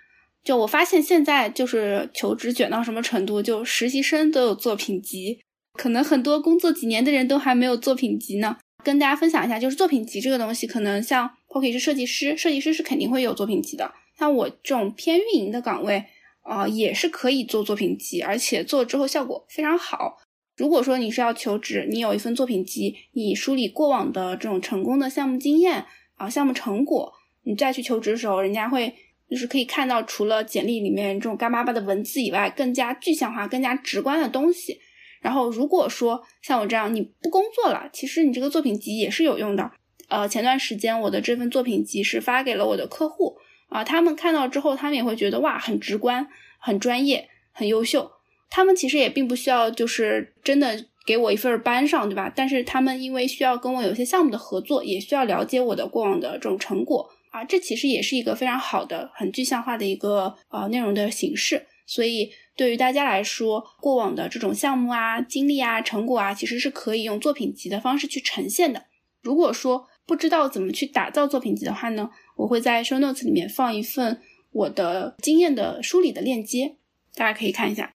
[0.44, 5.40] 就我发现现在就是求职卷到什么程度，就实习生都有作品集。
[5.78, 13.94] 可能很多工作几年的人都还没有作品集呢，跟大家分享一下，就是作品集这个东西，可能像 Poki 是设计师，设计师是肯定会有作品集的。
[14.18, 16.04] 像我这种偏运营的岗位，
[16.42, 20.18] 啊，也是可以做作品集，而且做之后效果非常好。
[20.56, 25.86] 如果说你是要求职，你有一份作品集，你梳理过往的这种成功的项目经验
[26.16, 27.13] 啊，项目成果，
[27.44, 28.92] 你再去求职的时候，人家会
[29.30, 34.80] 就是可以看到除了简历里面这种干巴巴的文字以外，更加具象化、更加直观的东西。
[35.28, 39.70] 然后，如果说像我这样你不工作了，其实你这个作品集也是有用的。
[40.08, 43.36] 呃，前段时间我的这份作品集是发给了我的客户
[43.68, 46.26] 啊，他们看到之后，他们也会觉得哇，很直观、
[46.60, 48.10] 很专业、很优秀。
[48.50, 52.32] 他们其实也并不需要就是真的给我一份班上，对吧？
[52.34, 62.32] 但是他们因为需要跟我有些项目的合作，也需要了解我的过往的这种成果啊，这其实也是一个非常好的、很具象化的一个呃内容的形式，所以。
[62.58, 68.88] 对于大家来说，过往的这种项目啊、经历啊、成果啊，其实是可以用作品集的方式去呈现的。
[69.22, 74.20] 如果说不知道怎么去打造作品集的话呢，我会在 show notes 里面放一份
[74.52, 76.78] 我的经验的梳理的链接，
[77.13, 77.93] 大家可以看一下。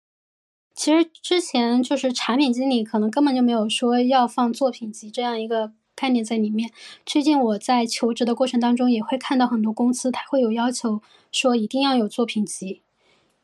[0.74, 6.70] 其实之前就是产品经理可能根本就没有说要放作品集这样一个概念在里面。
[7.06, 11.00] 最近我在求职的过程当中，也会看到很多公司它会有要求
[11.32, 12.82] 说一定要有作品集。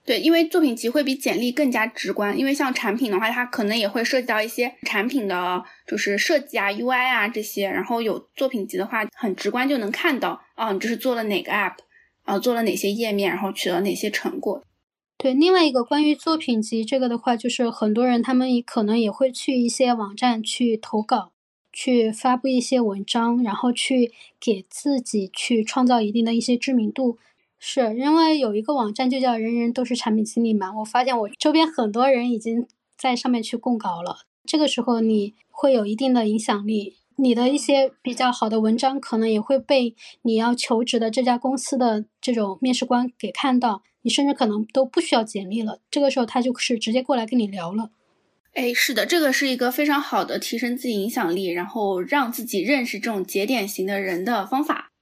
[0.07, 2.39] 对，因为作品集会比简历更加直观。
[2.39, 7.69] 因为像产品的话，它可能也会涉及到一些产品的，就是设计啊、UI 啊这些。
[7.69, 11.75] 然后有作品集的话，很直观就能看到，啊，你这是做了哪个 App，
[12.23, 14.63] 啊，做了哪些页面，然后取得哪些成果。
[15.19, 21.33] 对，另外一个关于作品集这个的话，就是很多人他们也可能也会去一些网站去投稿，
[21.73, 27.19] 去发布一些文章，然后去给自己去创造一定的一些知名度。
[27.69, 34.19] 是因为有一个网站就叫“人人都是产品经理”嘛，我发现我周边很多人已经在上面去供稿了。
[34.45, 45.81] 这个时候你会有一定的影响力，你的一些比较好的文章可能也会被你要求职的这家公司的这种面试官给看到，你甚至可能都不需要简历了。
[45.91, 47.91] 这个时候他就是直接过来跟你聊了。
[48.53, 54.93] 哎，是的，这个是一个非常好的提升自己影响力，然后让自己认识这种节点型的人的方法。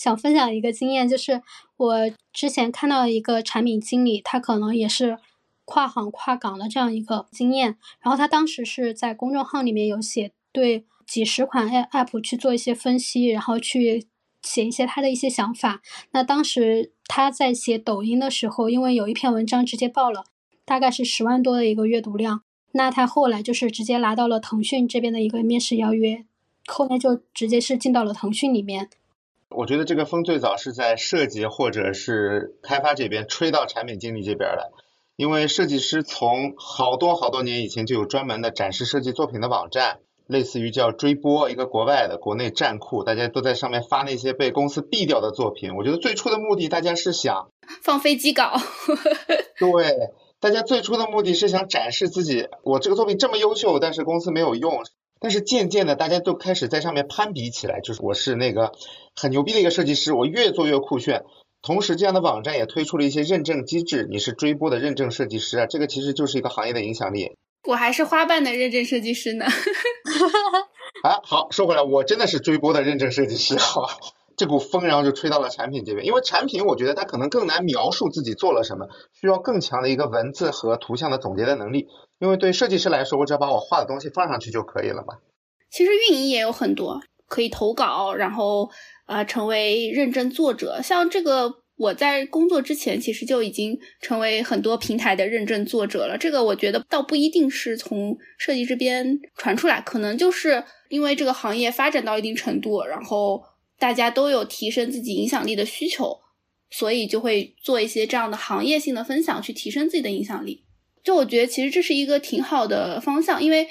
[0.00, 1.42] 想分享一个经验，就是
[1.76, 5.18] 我之前看到一个产品经理，他可能也是
[5.66, 7.76] 跨行跨岗的这样一个经验。
[8.00, 14.06] 然后他当时是在公众号里面有写对几十款 app 去做一些分析，然后去
[14.40, 15.82] 写一些他的一些想法。
[16.12, 20.24] 那当时他在写抖音的时候，因为有一篇文章直接爆了，
[20.64, 22.40] 大概是十万多的一个阅读量。
[22.72, 26.24] 那他后来就是直接拿到了腾讯这边的一个面试邀约，
[26.66, 28.88] 后面就直接是进到了腾讯里面。
[29.50, 34.72] 我觉得这个风最早是在设计或者是开发这边吹到产品经理这边的，
[35.16, 39.98] 因为设计师从好多好多年以前就有专门的展示设计作品的网站，
[40.28, 45.74] 类似于叫追播一个国外的国内站库，大家都在上面发那些被公司毙掉的作品。
[45.74, 47.50] 我觉得最初的目的，大家是想
[47.82, 48.54] 放飞机稿。
[49.58, 54.84] 对，大家最初的目的是想展示自己，我这个作品这么优秀，但是公司没有用。
[55.20, 58.72] 但是渐渐的，大家都开始在上面攀比起来，就是我是那个
[59.14, 61.24] 很牛逼的一个设计师，我越做越酷炫。
[61.62, 67.36] 同时，这样的网站也推出了一些认证机制，你是追播的认证设计师啊，这个其实就是一个行业的影响力。
[67.68, 69.44] 我还是花瓣的认证设计师呢。
[71.04, 73.88] 啊，好，说回来，我真的是追播的认证设计师，好吧？
[74.40, 81.88] 这股风然后就吹到了产品这边，因为产品我觉得它可能更难描述自己做了什么，需要更强的一个文字和图像的总结的能力。
[82.18, 85.18] 因为对设计师来说，我只要把我画的东西放上去就可以了嘛。
[85.70, 88.70] 其实运营也有很多可以投稿，然后
[89.06, 91.60] 呃成为认证作者，像这个。
[91.80, 96.18] 我在工作之前，其实就已经成为很多平台的认证作者了。
[96.18, 103.42] 这个我觉得倒不一定是从设计这边传出来，可能就是因为这个行业发展到一定程度，然后
[103.80, 106.20] 大家都有提升自己影响力的需求，
[106.70, 110.62] 所以就会做一些这样的行业性的分享，去提升自己的影响力。
[111.02, 113.66] 就我觉得其实这是一个挺好的方向，因为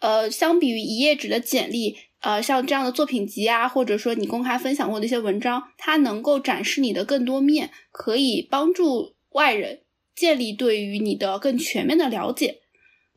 [0.00, 1.96] 呃，相比于一页纸的简历。
[2.22, 9.80] 呃，像这样的作品集啊，或者说你公开分享过的一些文章，它能够展示你的更多面，可以帮助外人
[10.14, 12.60] 建立对于你的更全面的了解。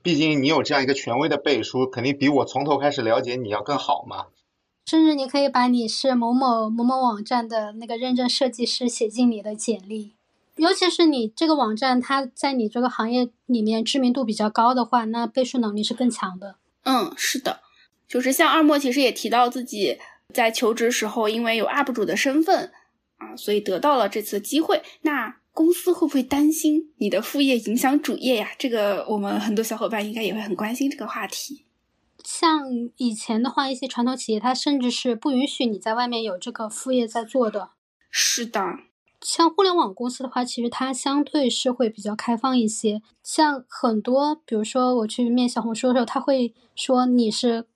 [0.01, 4.25] 毕竟你有这样一个权威的背书，肯定比我从头开始了解你要更好嘛。
[4.85, 10.13] 甚至你可以把你是某某某某网站的那个认证设计师写进你的简历，
[10.57, 16.57] 尤其是你这个网站它在你这个行业里面知名度比较高的话，那背书能力是更强的。
[16.83, 17.61] 嗯，是的。
[18.07, 19.97] 就是像二莫其实也提到自己
[20.31, 22.71] 在求职时候，因为有 UP 主的身份
[23.17, 24.83] 啊，所以得到了这次机会。
[25.01, 28.51] 那公司会不会担心你的副业影响主业呀？
[28.59, 31.64] 这个我们很多小伙伴应该也会很关心这个话题。
[32.25, 32.65] 像
[32.97, 37.69] 以前的话，一些传统企业它甚至是不允许你在外面有这个副业在做的。
[38.09, 38.59] 是的，
[39.21, 43.01] 像互联网公司的话，其实它相对是会比较开放一些。
[43.23, 47.67] 像很多，比如说我去面小红书的时候，他会说你是。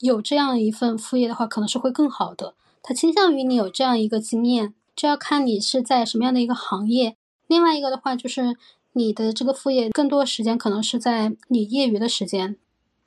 [0.00, 2.54] 有这样一份副业的话，可能是会更好的。
[2.84, 7.16] 他倾向于你有这样一个经验，这要看你是在什么样的一个行业。
[7.48, 8.56] 另外一个的话，就是
[8.92, 12.56] 你的这个副业更多时间可能是在你业余的时间。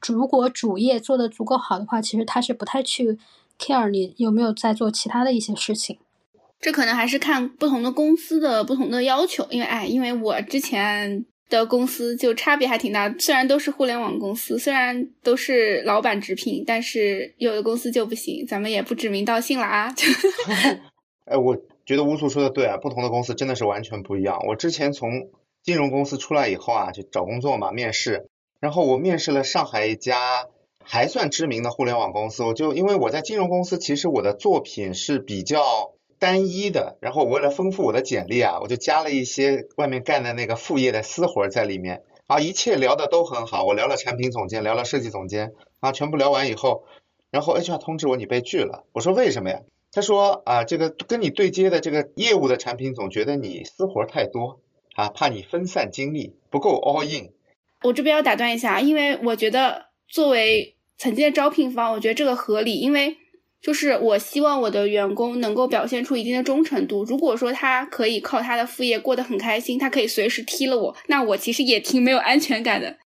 [0.07, 3.17] 如果主业做的足够好的话，其实他是不太去
[3.59, 5.97] care 你有没有在做其他的一些事情。
[6.59, 9.47] 这可能还是看不同的公司的不同的要求。
[9.49, 11.25] 因为，哎，因为我之前。
[11.51, 19.93] 的公司就差别还挺大，虽然都是互联网公司，虽然都是老板直聘，但是有的公司就不行，咱们也不指名道姓了啊。
[21.27, 24.39] 哎，我觉得乌素说的对啊，不同的公司真的是完全不一样。
[24.47, 25.27] 我之前从
[25.61, 28.29] 金融公司出来以后啊，就找工作嘛，面试，
[28.61, 30.47] 然后我面试了上海一家
[30.81, 35.91] 还算知名的互联网公司，我就因为我在金融公司，其实我的作品是比较。
[36.21, 46.83] 单一的，然后我为了丰富我的简历啊，我就加了一些外面干的那个副业的私活在里面啊，一切聊的都很好，我聊了产品总监，聊了设计总监啊，全部聊完以后，
[47.31, 49.61] 然后 HR 通知我你被拒了，我说为什么呀？
[49.91, 54.59] 他说啊，这个跟你对接的这个业务的产品总觉得你私活太多
[54.93, 57.31] 啊，怕你分散精力不够 all in。
[57.83, 63.17] 我这边要打断一下，因为我觉得作为曾经的招聘方，我觉得这个合理，因为。
[63.63, 67.03] 就是我希望我的员工能够表现出一定的忠诚度。
[67.03, 72.97] 如果说他可以靠他的副业过得很开心，他可以随时踢了我，那我其实也挺没有安全感的。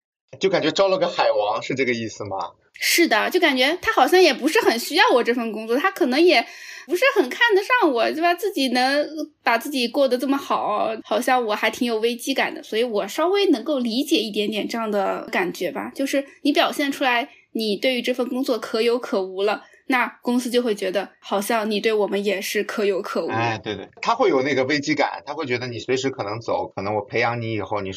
[0.41, 2.53] 就感觉招了个海王，是这个意思吗？
[2.81, 6.45] 是的，就感觉他好像也不是很需要我这份工作，他可能也
[6.87, 8.35] 不是很看得上我，对吧？
[8.35, 9.07] 自己能
[9.45, 12.63] 把自己过得这么好，好像我还挺有危机感的。
[12.63, 15.93] 所以我稍微能够理解一点点这样的感觉吧。
[15.95, 19.63] 就是你表现出来，你对于这份工作可有可无了。
[19.87, 23.29] 那公司就会觉得，好像你对我们也是可有可无。
[23.29, 27.91] 哎，对对，他会有那个危机感，他会觉得你随时可能走，可能我培养你以后，你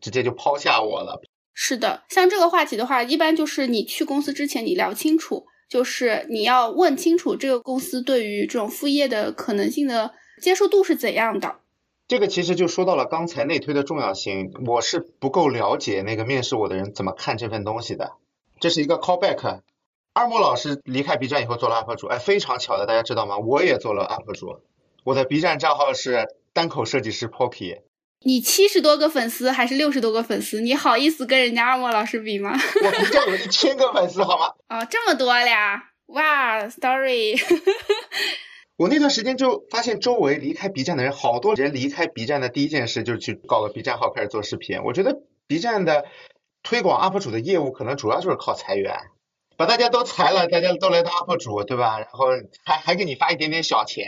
[0.00, 1.20] 直接就抛下我了。
[1.52, 11.56] 是的，像这个话题的话，一般就是你去公司之前，你聊清楚，就是你要问清楚这个公司对于这种副业的可能性的接受度是怎样的。
[12.08, 18.12] 这个其实就说到了刚才内推的重要性，我是不够了解那个面试我的人怎么看这份东西的，
[18.58, 19.60] 这是一个 callback。
[20.12, 23.38] 二木老师离开 B 站以后做了 UP 主，哎，非常巧的，大家知道吗？
[23.38, 24.60] 我也做了 UP 主，
[25.04, 27.82] 我的 B 站账号是单口设计师 Poppy。
[28.22, 30.60] 你七十多个粉丝还是六十多个粉丝？
[30.60, 32.52] 你好意思跟人家二莫老师比吗？
[32.52, 34.52] 我 B 站有一千个粉丝，好吗？
[34.68, 35.90] 哦，这么多呀！
[36.06, 37.36] 哇，sorry。
[38.76, 44.82] 我那段时间就发现周围离开 B 站的人，好多人离开 B 站的第一件事就是去搞个 B 站号开始做视频。
[44.84, 46.04] 我觉得 B 站的
[46.62, 48.98] 推广 UP 主的业务可能主要就是靠裁员。
[49.56, 51.98] 把大家都裁了，大家都来当 UP 主，对吧？
[52.00, 52.26] 然后
[52.64, 54.06] 还还给你发一点点小钱。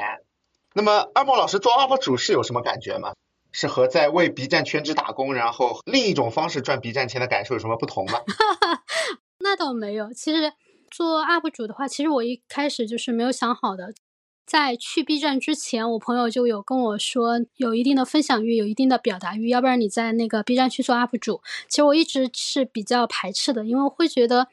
[0.75, 3.15] 那么二莫老师做 UP 主是有什么感觉吗？
[3.53, 8.21] 是和在为 B 站全职打工，然后另一种方式赚 B 站钱的感受有什么不同吗？
[9.39, 10.13] 那倒没有。
[10.13, 10.53] 其实
[10.91, 13.93] 做 UP 主的话，其实我一开始就是没有想好的。
[14.45, 21.41] 在去 B 站之前，我朋友就有跟我说，有一定的分享欲，有一定的表达欲，要不然你在那个 B 站去做 UP 主。
[21.69, 24.49] 其实我一直是比较排斥的，因为会觉得，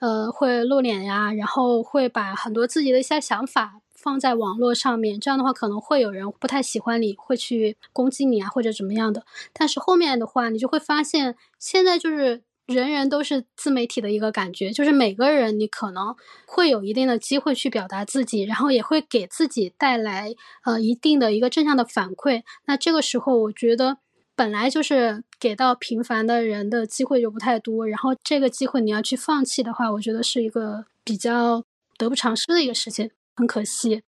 [0.00, 9.24] 呃，会露脸呀，然后会把很多自己的一些想法放在网络上面，这样的话可能会有人不太喜欢你，会去攻击你啊，或者怎么样的。
[9.52, 12.42] 但是后面的话，你就会发现，现在就是。
[12.66, 16.14] 人人都是自媒体的一个感觉，就是每个人你可能
[16.46, 20.32] 会有一定的机会去表达自己，然后也会给自己带来
[20.64, 22.44] 呃一定的一个正向的反馈。
[22.66, 23.98] 那这个时候，我觉得
[24.36, 31.64] 本来就是给到平凡的人的机会就不太多，然后这个机会你要去放弃的话，我觉得是一个比较
[31.98, 34.02] 得不偿失的一个事情，很可惜。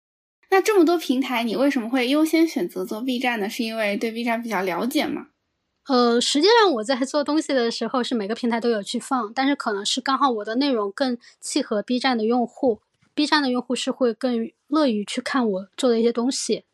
[0.49, 3.49] 那这么多平台，你为什么会优先选择做 B 站呢？
[3.49, 5.27] 是因为对 B 站比较了解吗？
[5.87, 12.81] 呃，实际上我在做东西的时候是每个平台都有去放，但是可能是刚好我的内容更契合 B 站的用户
[13.13, 16.65] ，B 站的用户是会更乐于去看我做的一些东西。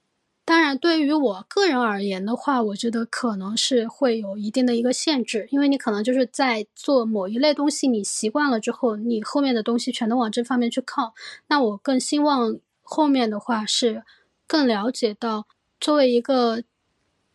[0.48, 11.14] 当然，对于我个人而言的话，我觉得可能是会有一定的一个限制，因为你可能就是在做某一类东西，你习惯了之后，你后面的东西全都往这方面去靠。
[11.48, 14.04] 那我更希望后面的话是
[14.48, 15.48] 更了解到，
[15.82, 16.64] 作为一个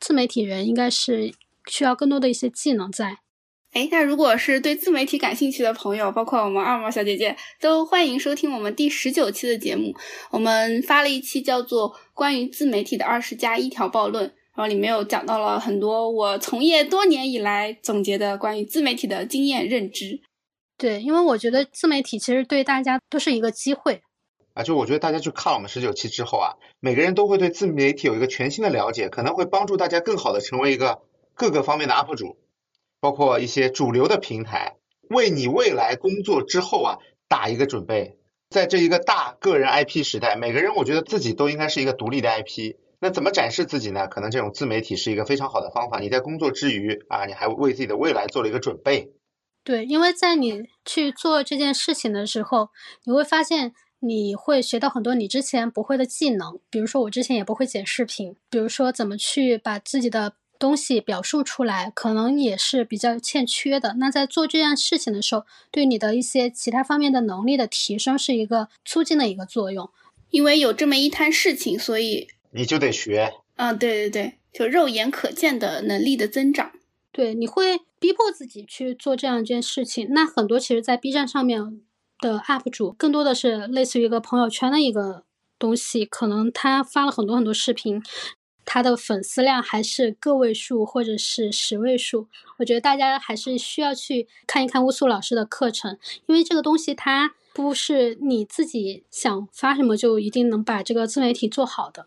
[0.00, 1.34] 自媒体人，应该是。
[1.68, 3.18] 需要更多的一些技能在。
[3.72, 9.94] 哎，那如果是对自媒体感兴趣的朋友，包括我们二毛小姐姐，都欢迎收听我们第十九期的节目。
[10.30, 20.20] 我们发了一期叫做《关于自媒体的二十加一条暴论》，然后里面有讲到了很多我从业多年以来总结的关于自媒体的经验认知。
[20.76, 24.02] 对，因为我觉得自媒体其实对大家都是一个机会。
[24.52, 31.00] 啊，就我觉得大家去看了我们十九期之后啊，每个人都会对自媒体有一个全新的了解，可能会帮助大家更好的成为一个。
[31.34, 32.36] 各个方面的 UP 主，
[33.02, 34.76] 包括一些主流的平台，
[35.10, 38.16] 为你未来工作之后啊打一个准备。
[38.48, 42.76] 在这一个大个人 IP 时代，每个人我觉得自己都应该是一个独立的 IP。
[43.00, 44.06] 那怎么展示自己呢？
[44.06, 45.98] 可能这种自媒体是一个非常好的方法。
[45.98, 49.10] 你在工作之余啊，你还为自己的未来做了一个准备。
[49.64, 52.68] 对，因为在你去做这件事情的时候，
[53.02, 56.60] 你会发现你会学到很多你之前不会的技能。
[56.70, 60.34] 比如说我之前也不会剪视频，比如说怎么去把自己的。
[60.62, 63.96] 东西表述出来，可能也是比较欠缺的。
[63.98, 69.90] 那在做这件事情的时候，对你的一些其他方面的能力的提升是一个促进的一个作用。
[70.30, 73.32] 因为有这么一摊事情，所以你就得学。
[73.56, 76.70] 嗯，对对对，就肉眼可见的能力的增长。
[77.10, 80.06] 对，你会逼迫自己去做这样一件事情。
[80.10, 81.82] 那很多其实，在 B 站上面
[82.20, 85.24] 的 UP 主，更多的是类似于一个朋友圈的一个
[85.58, 88.00] 东西，可能他发了很多很多视频。
[88.64, 102.06] 他的粉丝量还是个位数或者是十位数，我觉得大家还是需要去看一看乌苏老师的课程，因为这个东西它不是你自己想发什么就一定能把这个自媒体做好的。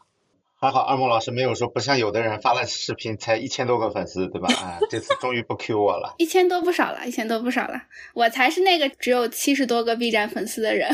[0.58, 4.48] 还好二木老师没有说不像有的人发了视频才一千多个粉丝，对吧？
[4.56, 6.16] 啊，这次终于不 Q 我了。
[6.18, 7.84] 一千多不少了，一千多不少了，
[8.16, 10.90] 我才是那个只有七十多个 B 站粉丝的人。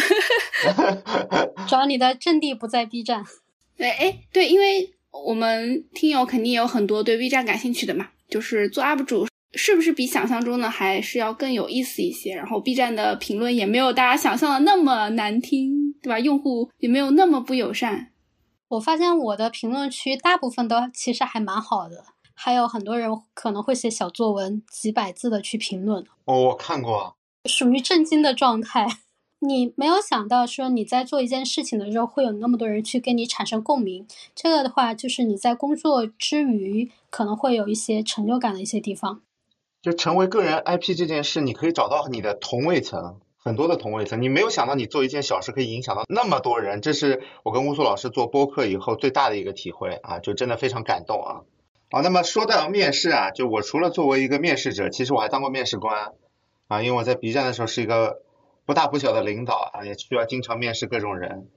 [1.70, 3.24] 主要你的阵地不在 B 站。
[3.78, 4.91] 对，哎，对，因为。
[5.12, 12.34] 我们听友肯定有很多对 B 站感兴趣的嘛，就是做 UP 主是不是比想象中的还是要更有意思一些？
[12.34, 16.18] 然后 B 站的评论也没有大家想象的那么难听，对吧？
[16.20, 18.12] 用户也没有那么不友善。
[18.70, 26.01] 我发现我的评论区大部分都其实还蛮好的，还有很多人可能会写小作文，几百字的去评论。
[26.24, 28.88] 哦，我看过，属于震惊的状态。
[29.43, 39.21] 你没有想到说你在做一件事情的时候会有那么多人去跟你产生共鸣，这个的话就是你在工作之余可能会有一些成就感的一些地方。
[39.81, 44.21] 就成为个人 IP 这件事，你可以找到你的同位层，很多的同位层。
[44.21, 51.41] 你没有想到你做一件小事可以影响到那么多人，这是我跟乌苏老师做播客以后最大的一个体会啊，就真的非常感动啊。
[51.89, 56.11] 好，那么说到面试啊，就我除了作为一个面试者，其实我还当过面试官
[56.67, 58.21] 啊，因为我在 B 站的时候是一个。
[58.66, 61.49] 不大不小的领导啊，也需要经常面试各种人，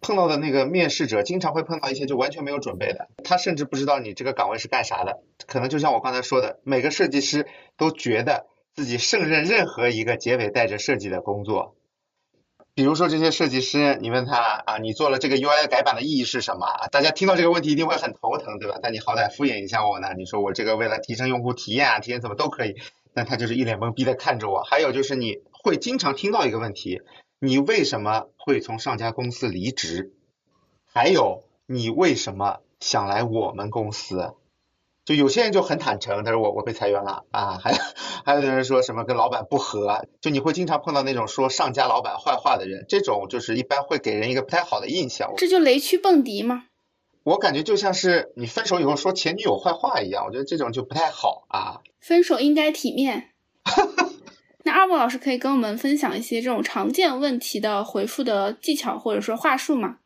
[0.00, 7.46] 碰到的那个面试者经常会碰到一些就完全没有准备的，他甚至不知道你这个岗位是干啥的，可能就像我刚才说的，每个设计师
[7.76, 11.74] 都觉得自己胜任任何一个结尾带着设计的工作。
[12.74, 16.66] 比如说这些设计师，你问他啊，你做了这个 UI 改版的意义是什么？
[16.90, 18.78] 大家听到这个问题一定会很头疼，对吧？
[18.82, 22.76] 但你好歹敷衍一下我呢，你说我这个为了提升用户体验啊，提升怎么都可以。
[23.12, 24.62] 但他就是一脸懵逼的看着我。
[24.62, 27.02] 还有就是你会经常听到一个问题：
[27.38, 30.12] 你为什么会从上家公司离职？
[30.84, 34.34] 还有你为什么想来我们公司？
[35.04, 37.72] 就有些人就很坦诚，他说我我被裁员了啊，还
[38.24, 45.32] 还有的人说什么跟老板不和，就你会经常碰到那种说上家老板坏话的人，这种就是一般会给人一个不太好的印象。
[45.36, 46.66] 这就雷区蹦迪吗？
[47.24, 51.82] 我感觉就像是你分手以后说前女友坏话一样，我觉得这种就不太好啊。
[52.00, 53.31] 分手应该体面。
[54.64, 59.98] 那二木老师可以跟我们分享一些这种常见问题的回复的技巧或者说话术吗？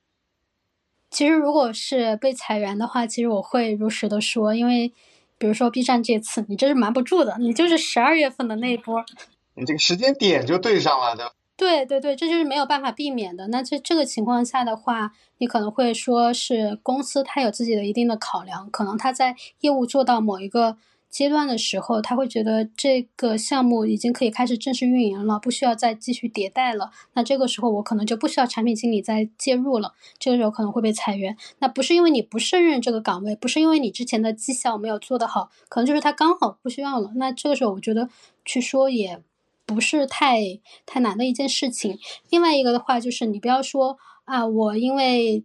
[1.10, 4.92] 其实，如果是被裁员的话，其实我会如实的说，因为，
[5.38, 9.04] 比如说 B 站这次，你这是瞒不住的，你就是十二月份的那一波，
[9.54, 11.32] 你这个时间点就对上了的。
[11.56, 13.48] 对对对，这就是没有办法避免的。
[13.48, 20.78] 那这这个情况下的话，你可能会说是公司它有自己的一定的考量，可能它在业务做到某一个。
[21.16, 26.90] 阶段的时候，他会觉得这个项目已经可以开始正式运营了，不需要再继续迭代了。
[27.14, 29.94] 那这个时候，我可能就不需要产品经理再介入了。
[30.18, 31.34] 这个时候可能会被裁员。
[31.60, 37.10] 那不是因为你不胜任这个岗位，不是因为你之前的绩效没有做得好，可能就是他刚好不需要了。
[37.16, 38.10] 那这个时候，我觉得
[38.44, 39.22] 去说也
[39.64, 41.98] 不是太太难的一件事情。
[42.28, 43.96] 另外一个的话，就是你不要说
[44.26, 45.42] 啊，我因为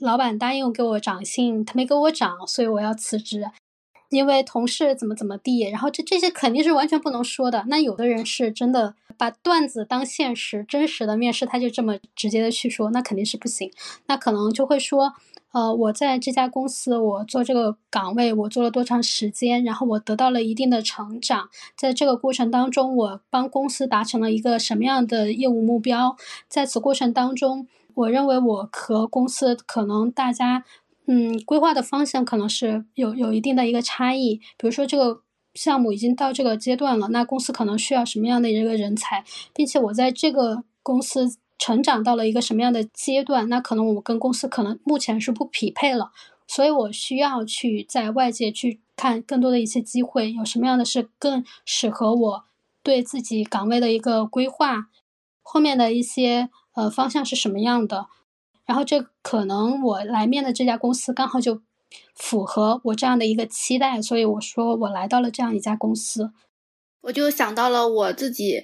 [0.00, 3.44] 老板答应给我涨薪，他没给我涨，所以我要辞职。
[4.10, 7.64] 因为同事怎么怎么地，然后这这些肯定是完全不能说的。
[7.68, 13.70] 那有的人是真的把段子当现实，真实的面试他就这么直接的去说，那肯定是不行。
[14.06, 15.12] 那可能就会说，
[15.52, 26.16] 呃，我在这家公司，我做这个岗位，我做了多长时间，然后我得到了一定的成长，在这个过程当中，我帮公司达成了一个什么样的业务目标？
[26.48, 30.64] 在此过程当中，我认为我和公司可能大家。
[31.06, 34.36] 嗯，规划的方向可能是有有一定的一个差异。
[34.56, 35.22] 比如说，这个
[35.54, 46.12] 项目已经到这个阶段了，那公司可能需要什么样的一个人才，并且我在这个公司成长到了一个什么样的阶段，那可能我跟公司可能目前是不匹配了，
[46.46, 52.44] 所以我需要去在外界去看更多的一些机会，有什么样的是更适合我
[52.84, 54.86] 对自己岗位的一个规划，
[55.42, 58.06] 后面的一些呃方向是什么样的。
[58.70, 61.60] 然后这可能我来面的这家公司刚好就
[62.14, 66.30] 符合我这样的一个期待，所以我说我来到了这样一家公司，
[67.00, 68.62] 我就想到了我自己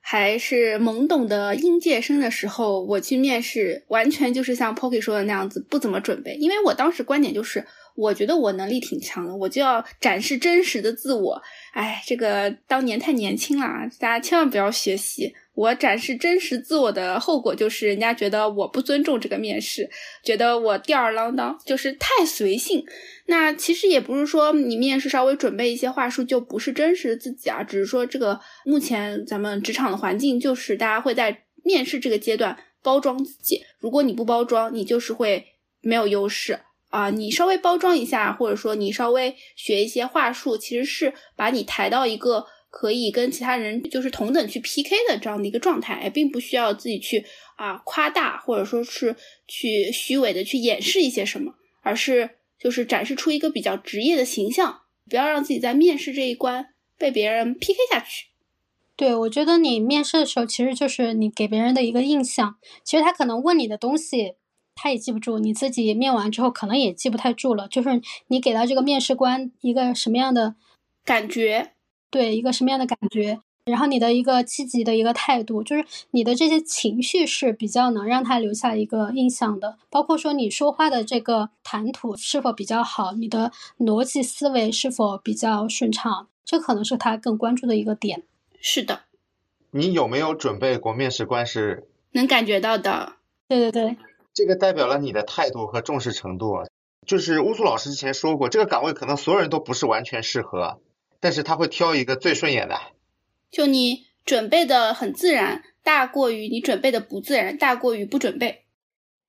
[0.00, 11.42] 还是懵懂的应届生的时候，我去面试，完全就是像 Pocky 说的那样子，不怎么准备，因为我当时观点就是，我觉得我能力挺强的，我就要展示真实的自我。
[11.72, 13.66] 哎，这个当年太年轻了，
[13.98, 15.34] 大家千万不要学习。
[15.58, 19.90] 我展示真实自我的后果就是，人家觉得我不尊重这个面试，
[20.22, 22.84] 觉得我吊儿郎当，就是太随性。
[23.26, 33.64] 那其实也不是说你面试稍微准备一些话术就不是真实自己啊，只是说这个目前咱们职场的环境就是大家会在面试这个阶段包装自己。
[33.80, 35.44] 如果你不包装，你就是会
[35.80, 37.10] 没有优势啊。
[37.10, 42.46] 你稍微包装一下，或者说你稍微学一些话术，其实是把你抬到一个。
[42.70, 47.24] 可以跟其他人就是同等去 PK 的这样的一个状态，并不需要自己去
[47.56, 49.16] 啊夸大或者说是
[49.46, 56.66] 去虚伪的去掩饰一些什么，而是就是展示出一个比较职业的形象，不要让自己在面试这一关
[56.98, 58.26] 被别人 PK 下去。
[58.96, 62.56] 对，我觉得你面试的时候，其实就是你给别人的一个印象。
[62.82, 64.34] 其实他可能问你的东西，
[64.74, 67.68] 他也记不住，你自己面完之后可能也记不太住了。
[67.68, 70.56] 就是你给到这个面试官一个什么样的
[71.04, 71.74] 感觉？
[72.10, 79.76] 对一个什么样的感觉，然后你的一个积极的一个态度，就是你的这些情绪是比较能让他留下一个印象的。
[79.90, 88.22] 包括说你说话的这个谈吐是否比较好，你的逻辑思维是否比较顺畅，这可能是他更关注的一个点。
[88.60, 89.02] 是的，
[89.70, 90.94] 你有没有准备过？
[90.94, 93.16] 面试官是能感觉到的。
[93.48, 93.96] 对对对，
[94.32, 96.64] 这个代表了你的态度和重视程度。
[97.06, 100.80] 就是乌苏老师之前说过，这个岗位可能所有人都不是完全适合。
[101.20, 102.78] 但是他会挑一个最顺眼的，
[103.50, 108.64] 就你准备的很自然，大过于你准备的不自然，大过于不准备。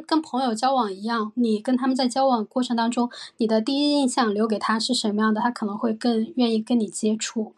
[0.07, 7.53] 跟朋友交往一样，你跟他们在交往过程当中，你的第一印象留给他是什么样的，他可能会更愿意跟你接触。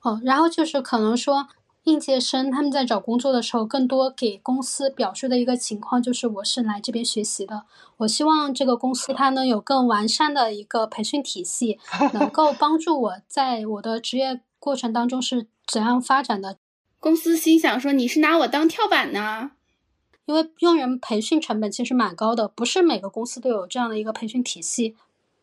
[0.00, 1.48] 哦，然后就是可能说。
[1.88, 7.64] 应届生他们在找工作的时候，更多给公司表述的一个情况就是，我是来这边学习的。
[7.96, 11.78] 我希望这个公司它能有更完善的一个培训体系，
[12.12, 16.58] 能够帮助我在我的职业过程当中是怎样发展的。
[17.00, 19.52] 公司心想说：“你是拿我当跳板呢？”
[20.26, 24.94] 因为用人培训成本其实蛮高的，不是每个公司都有这样的一个培训体系。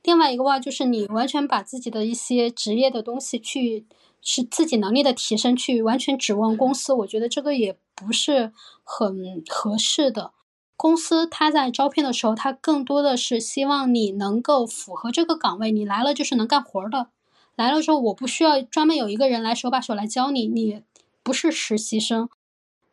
[0.03, 3.87] 另外一个话就是，你完全把自己的一些职业的东西去。
[4.25, 8.51] 是自己能力的提升去完全指望公司，我觉得这个也不是
[8.83, 10.31] 很合适的。
[10.75, 17.07] 公司他在招聘的时候，他更多的是希望你能够符合这个岗位，你来了就是能干活的。
[17.55, 20.81] 来了之后，我不需要专门有一个人来手把手来教你，你
[21.23, 22.27] 不是实习生，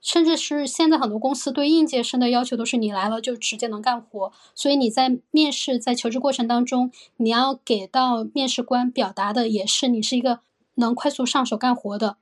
[0.00, 4.32] 甚至是现在很多公司对应届生的要求都是你来了就直接能干活。
[4.54, 10.40] 所以你在面试、在求职过程当中，你要给到面试官表达的也是你是一个
[10.74, 12.16] 能快速上手干活的，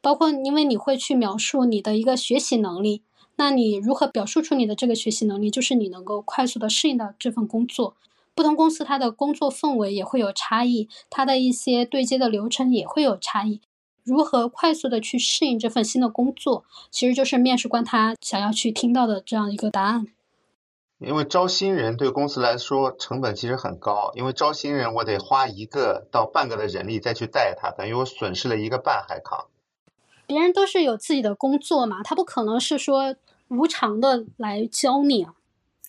[0.00, 3.02] 包括因为你会去描述你的一个学习能力。
[3.36, 5.50] 那你如何表述出你的这个学习能力？
[5.50, 7.96] 就是你能够快速的适应到这份工作。
[8.34, 13.60] 不同公司它的工作氛围也会有差异，它的一些对接的流程也会有差异。
[14.04, 20.06] 如何快速的去适应这份新的工作，其实就是面试官他想要去听到的这样一个答案。
[21.04, 29.46] 因为招新人对公司来说成本其实很高，因为招新人我得花一个到半个的人力再去带他，等于我损失了一个半海康。
[30.26, 33.16] 别人都是有自己的工作嘛，他不可能是说
[33.48, 35.34] 无偿的来教你啊。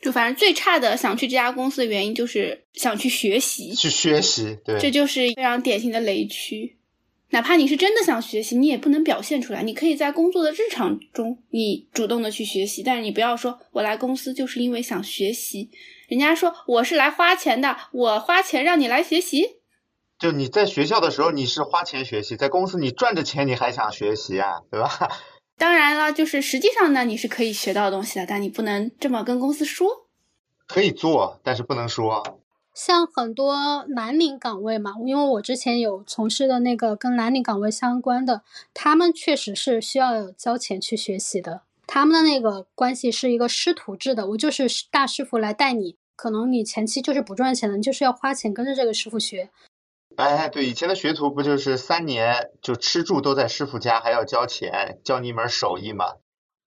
[0.02, 6.76] 就反正最差的想去这家公司的原因就是想去学习，去学习，对，这就是非常典型的雷区。
[7.34, 9.64] 哪怕你是真的想学习，你也不能表现出来。
[9.64, 15.72] 你可以在工作的日常中，你主动的去学习，但是你不要说我来公司就是因为想学习。
[16.08, 19.58] 人家说我是来花钱的，我花钱让你来学习。
[20.20, 25.10] 就你在学校的时候，你是花钱学习；在公司，你赚着钱，你还想学习啊，对吧？
[25.58, 30.08] 当然了，就是实际上呢，你是可以学到东西的，但你不能这么跟公司说。
[30.68, 32.43] 可以做，但是不能说。
[32.74, 38.42] 像很多蓝领岗位嘛，因为我之前有从事的那个跟蓝领岗位相关的，
[38.74, 41.62] 他们确实是需要交钱去学习的。
[41.86, 49.50] 他们的那个关系是一个师徒制的，我就是大师傅来带你，可能你前期就是不赚钱的，你就是要花钱跟着这个师傅学。
[50.16, 56.06] 哎，对，以前的学徒不就是三年就吃住都在师傅家，还要交钱教你一门手艺吗？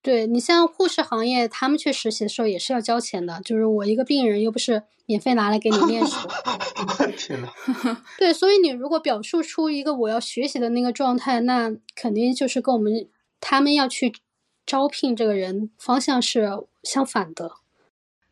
[0.06, 6.14] 对你像护士行业，他们去实习的时候也是要交钱的，就是我一个病人又不是免费拿来给你面试。
[7.18, 7.48] 天呐。
[8.16, 13.08] 对，所以你如果表述出一个我要学习的那个状态，那肯定就是跟我们
[13.40, 14.12] 他们要去
[14.64, 16.48] 招聘这个人方向是
[16.84, 17.50] 相反的。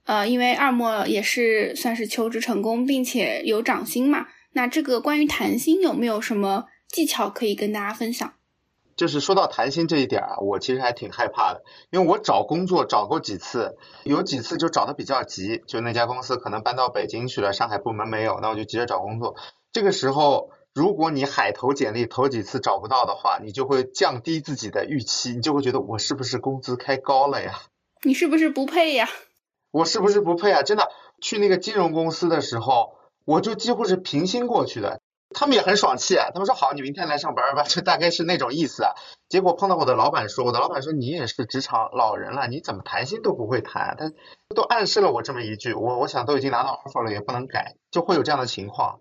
[0.05, 4.29] 呃，因为二莫也是算是求职成功，并且有涨薪嘛。
[4.53, 8.33] 那这个关于谈薪有没有什么技巧可以跟大家分享？
[8.97, 19.36] 就是说到谈薪这一点啊，我其实还挺害怕的，因为我找工作找过几次，有几次就找的比较急，就那家公司可能搬到北京去了，上海部门没有，那我就急着找工作。
[19.72, 27.61] 这个时候，如果你海投简历投几次找不到的话，你就会降低自己的预期，你就会觉得我是不是工资开高了呀？
[28.03, 29.09] 你是不是不配呀？
[29.72, 30.62] 我是不是不配啊？
[30.62, 30.88] 真的，
[31.20, 32.95] 去那个金融公司的时候。
[33.26, 35.01] 我就几乎是平薪过去的，
[35.35, 38.85] 他们也很爽气，他们说好，你明天来上班吧， 就大概是那种意思。
[39.28, 43.97] 结果碰到我的老板说，我的老板说你也是职场老人了，你怎么谈心都不会谈？
[43.99, 49.01] 他都暗示了我这么一句，我我想都已经拿到 offer 了，也不能改，就会有这样的情况。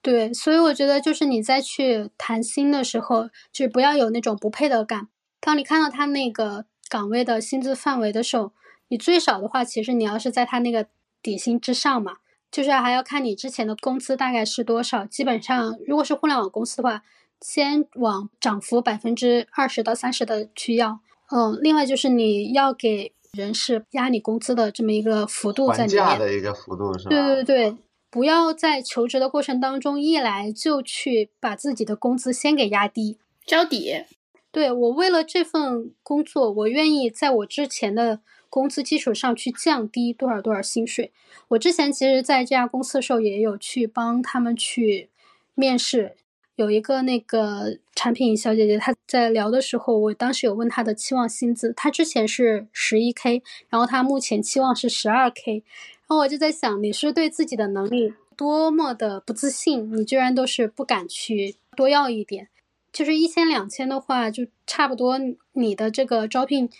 [0.00, 5.08] 对，所以我觉得就是你在去谈薪的时候，就是不要有那种不配得感。
[5.40, 8.52] 当你看到他那个岗位的薪资范围的时候，
[8.88, 10.86] 你最少的话，其实你要是在他那个
[11.20, 12.18] 底薪之上嘛。
[12.50, 17.02] 就是还要看你之前的工资大概是多少，基本上如果是互联网公司的话，
[17.40, 21.00] 先往涨幅百分之二十到三十的去要。
[21.30, 26.18] 嗯，另外就是你要给人事压你工资的这么一个幅度在里面。
[26.18, 27.10] 的一个幅度是吧？
[27.10, 27.76] 对对对，
[28.10, 34.04] 不要在求职的过程当中一来就去把自己的工资先给压低，交底。
[34.50, 38.20] 对我为了这份工作，我愿意在我之前的。
[38.48, 41.12] 工资基础上去降低多少多少薪水。
[41.48, 45.10] 我之前其实在这家公司的时候也有去帮他们去
[45.54, 46.16] 面试，
[46.56, 62.48] 有一个那个产品小姐姐，她在聊的时候，我当时有问她的期望薪资，她之前是十一 k，然后她目前期望是十二 k，然后我就在想，你是对自己的能力多么的不自信，你居然都是不敢去多要一点，
[62.92, 65.18] 就是一千两千的话，就差不多
[65.52, 66.70] 你的这个招聘。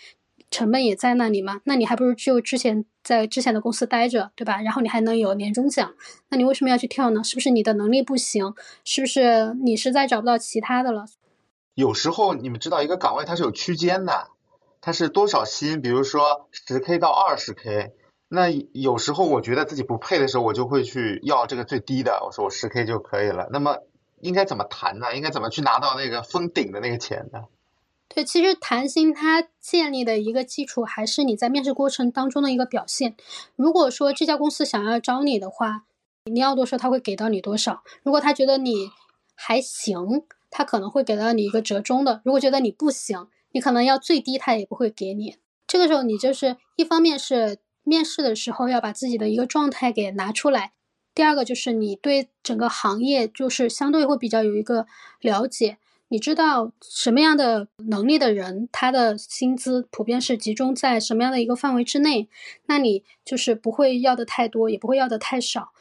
[0.51, 4.61] 成本也在那里嘛，那你还不如就之前在之前的公司待着，对吧？
[4.61, 5.93] 然后你还能有年终奖，
[6.29, 7.23] 那你为什么要去跳呢？
[7.23, 8.55] 是不是你的能力不行？
[8.83, 11.05] 是不是你实在找不到其他的了？
[11.75, 14.27] 有时候你们知道一个岗位它是有区间的，
[14.81, 15.81] 它是多少薪？
[15.81, 17.93] 比如说十 k 到二十 k，
[18.27, 23.47] 那有时候我觉得自己不配的时候，我就会去要这个最低的，我说我十 k 就可以了。
[23.51, 23.77] 那么
[24.19, 25.15] 应该怎么谈呢？
[25.15, 27.43] 应该怎么去拿到那个封顶的那个钱呢？
[28.13, 33.15] 对，其实谈薪它建立的一个基础还是你在面试过程当中的一个表现。
[33.55, 35.83] 如果说这家公司想要招你的话，
[36.25, 37.83] 你要多少他会给到你多少。
[38.01, 38.89] 如果他觉得你
[39.35, 42.21] 还行，他可能会给到你一个折中的。
[42.25, 45.37] 如果觉得你不行，你可能要最低，他也不会给你。
[45.67, 50.73] 这个时候，你就是一方面是面试的时候要把自己的一个状态给拿出来，
[51.13, 54.87] 第二个就是你对整个行业就是相对会比较有一个
[55.21, 55.77] 了解。
[56.09, 62.27] 你知道什么样的能力的人，他的薪资普遍是集中在什么样的一个范围之内？
[62.65, 65.71] 那你就是不会要的太多，也不会要的太少。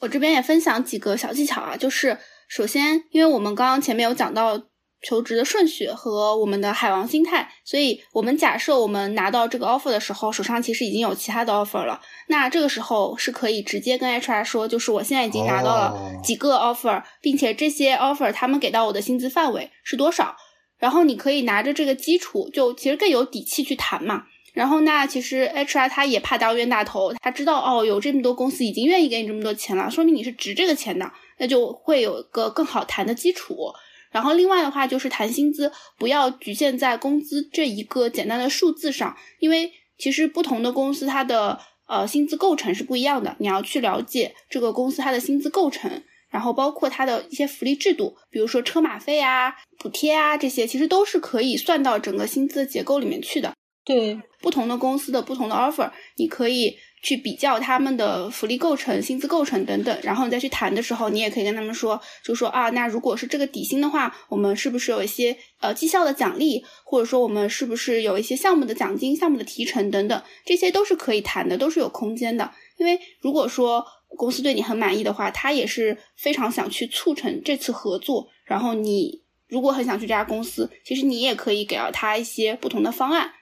[0.00, 4.62] 我这边也分享几个小技巧啊，就是首先，因为我们刚刚前面有讲到。
[5.02, 12.00] 求职的顺序和我们的海王心态，所以我们假设我们拿到这个 offer 的时候，手上其实已经有其他的 offer 了。
[12.28, 20.34] 那这个时候是可以直接跟 HR 说，就是我现在已经拿到了几个 offer，并且这些 offer 他们给到我的薪资范围是多少。
[20.78, 24.24] 然后你可以拿着这个基础，就其实更有底气去谈嘛。
[24.52, 33.72] 然后那其实 HR 他也怕当冤大头，他知道哦，有这么多公司已经愿意给你这么多钱了，说明你是值这个钱的，那就会有一个更好谈的基础。
[34.16, 53.52] 然后另外的话就是谈薪资，不要局限在工资这一个简单的数字上，因为其实不同的公司它的呃薪资构成是不一样的，你要去了解这个公司它的薪资构成，然后包括它的一些福利制度，比如说车马费啊、补贴啊这些，其实都是可以算到整个薪资结构里面去的。
[53.84, 56.78] 对，不同的公司的不同的 offer，你可以。
[57.02, 72.50] 去比较他们的福利构成、薪资构成等等，然后你再去谈的时候，你也可以跟他们说，就说啊，那如果是这个底薪的话，我们是不是有一些呃绩效的奖励，或者说我们是不是有一些项目的奖金、项目的提成等等，这些都是可以谈的，都是有空间的。
[72.78, 73.84] 因为如果说
[74.16, 78.28] 公司对你很满意的话，他也是非常想去促成这次合作。
[78.44, 83.32] 然后你如果很想去这家公司，其实你也可以给到他一些不同的方案，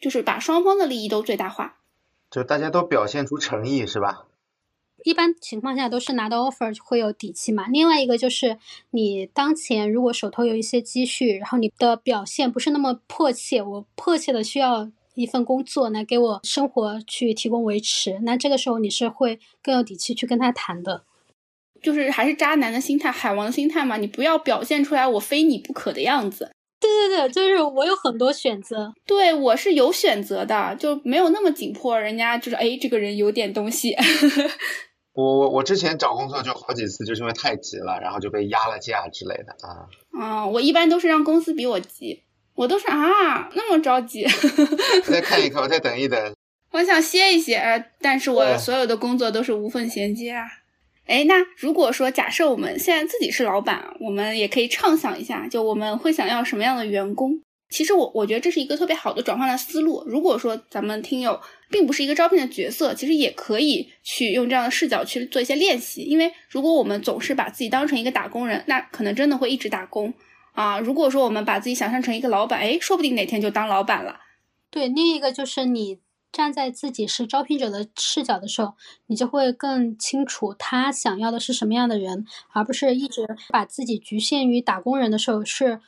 [0.00, 1.75] 就是把双方的利益都最大化。
[2.36, 4.26] 就大家都表现出诚意是吧？
[5.04, 7.66] 一般情况下都是拿到 offer 会有底气嘛。
[7.68, 8.58] 另外一个就是
[8.90, 21.04] 你当前如果手头有一些积蓄，然后你的表现不是那么迫切，我迫切的需要一份工作来给我生活去提供维持，那这个时候你是会更有底气去跟他谈的。
[21.80, 26.52] 就是还是渣男的心态，海王的心态嘛，你不要表现出来我非你不可的样子。
[26.78, 31.98] 对对对，就是我有很多选择，对我是有选择的，就没有那么紧迫。
[31.98, 33.94] 人家就是哎，这个人有点东西。
[35.14, 39.88] 我我我之前找工作就好几次，就是因为太急了，然后就被压了价之类的啊。
[40.20, 42.22] 啊，我一般都是让公司比我急，
[42.54, 44.26] 我都是啊，那么着急。
[45.04, 46.34] 再看一看， 我再等一等。
[46.72, 50.44] 我想歇一歇，但是我所有的工作都是无缝衔接啊。
[51.06, 57.40] 哎，那如果说假设我们现在自己是老板，我们也可以畅想一下，就我们会想要什么样的员工？
[57.68, 60.04] 其实我我觉得这是一个特别好的转换的思路。
[60.06, 66.02] 如果说咱们听友并不是一个招聘的角色，其实也可以去用这样的视角去做一些练习。
[66.02, 70.14] 因为如果我们总是把自己当成一个打工人，那可能真的会一直打工
[70.52, 70.78] 啊。
[70.78, 74.20] 如果说我们把自己想象成一个老板，哎，说不定哪天就当老板了。
[74.70, 75.98] 对，另一个就是你。
[76.32, 78.74] 站在自己是招聘者的视角的时候，
[79.06, 85.80] 你就会更清楚他想要的是什么样的人，而不是一直把自己局限于打工人的时候，是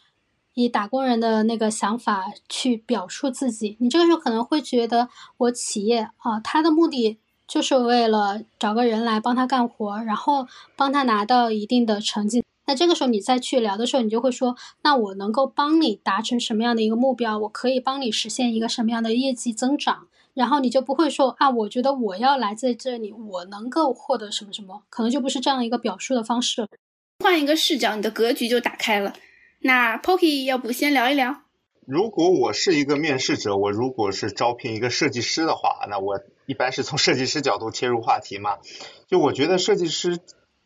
[0.54, 3.76] 以打工人的那个想法去表述自己。
[3.80, 12.42] 你这个时候可能会觉得，我企业啊，他的目的就是为了找个人来帮他干活，然后帮他拿到一定的成绩。
[12.66, 17.38] 那这个时候你再去聊的时候，你就会说，那我能够帮你达成什么样的一个目标？
[17.38, 20.08] 我可以帮你实现一个什么样的业绩增长？
[20.38, 26.68] 然后你就不会说啊，我觉得我要来在这里，我能够获得什么什么，可能就不是这样一个表述的方式。
[27.24, 29.14] 换一个视角，你的格局就打开了。
[29.58, 31.42] 那 Poki 要不先聊一聊？
[31.84, 38.58] 如果我是一个面试者，我如果是招聘一个设计师的话，那我一般是从设计师角度切入话题嘛。
[39.08, 40.20] 就我觉得设计师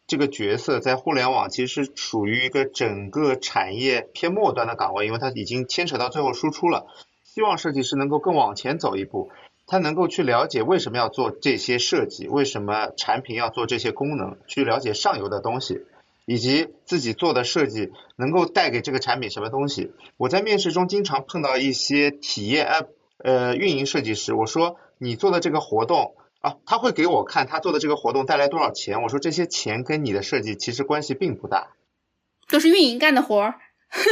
[0.07, 6.87] 这个角色在互联网其实属于一个整个产业偏末端的岗位，因为它已经牵扯到最后输出了。
[7.25, 9.31] 希望设计师能够更往前走一步。
[9.67, 15.83] 他能够去了解为什么要做这些设计，为什么产品要做这些功能，去了解上游的东西，
[16.27, 19.93] 以及自己做的设计能够带给这个产品什么东西。
[20.17, 22.87] 我在面试中经常碰到一些体验呃
[23.19, 31.69] 呃运营设计师，我说你做的这个活动啊，他会给我看他做的这个活动带来多少钱，我说这些钱跟你的设计其实关系并不大，
[32.49, 33.55] 都是运营干的活儿。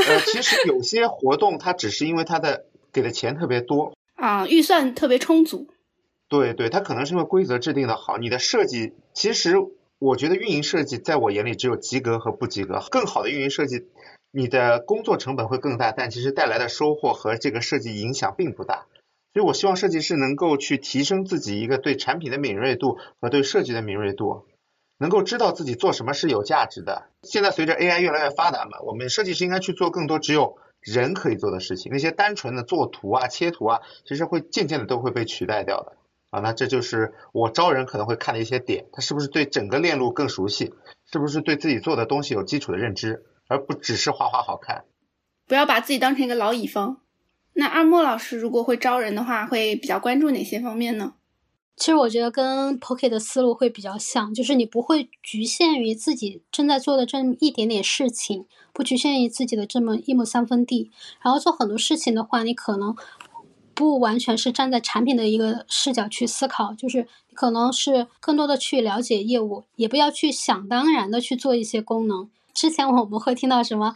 [0.09, 3.93] 呃，其实有些活动它只是因为它的给的钱特别多。
[4.21, 5.69] 啊，预算特别充足。
[6.29, 8.19] 对对，它可能是因为规则制定的好。
[8.19, 9.57] 你的设计，其实
[9.99, 12.81] 我觉得运营设计在我眼里只有及格和不及格。
[12.91, 13.89] 更好的运营设计，
[14.31, 18.87] 你的工作成本会更大，但其实带来的收获和这个设计影响并不大。
[19.33, 24.47] 所以我希望设计师能够去提升自己一个对产品的敏锐度和对设计的敏锐度。
[24.99, 27.05] 能够知道自己做什么是有价值的。
[27.23, 35.97] 现在随着 AI 越来越发达嘛，我们设计师应该去做更多只有人可以做的事情，那些单纯的做图啊、切图啊，其实会渐渐的都会被取代掉的。
[36.31, 40.73] 啊，那这就是我招人可能会看的一些点，他是不是对整个链路更熟悉，
[41.11, 44.85] 是不是对自己做的东西有基础的认知，而不只是画画好看。
[45.49, 47.01] 不要把自己当成一个老乙方。
[47.53, 51.15] 那二莫老师如果会招人的话，会比较关注哪些方面呢？
[51.81, 60.91] 其实我觉得跟 Pocket 的思路会比较像，就是你不会局限于自己正在做的这么一点点事情，不局限于自己的这么一亩三分地，
[61.23, 62.95] 然后做很多事情的话，你可能。
[63.73, 72.29] 不完全是站在产品的一个视角去思考，就是可能是更多的去了解业务，也不要去想当然的去做一些功能。
[72.53, 73.95] 之前我们会听到什么，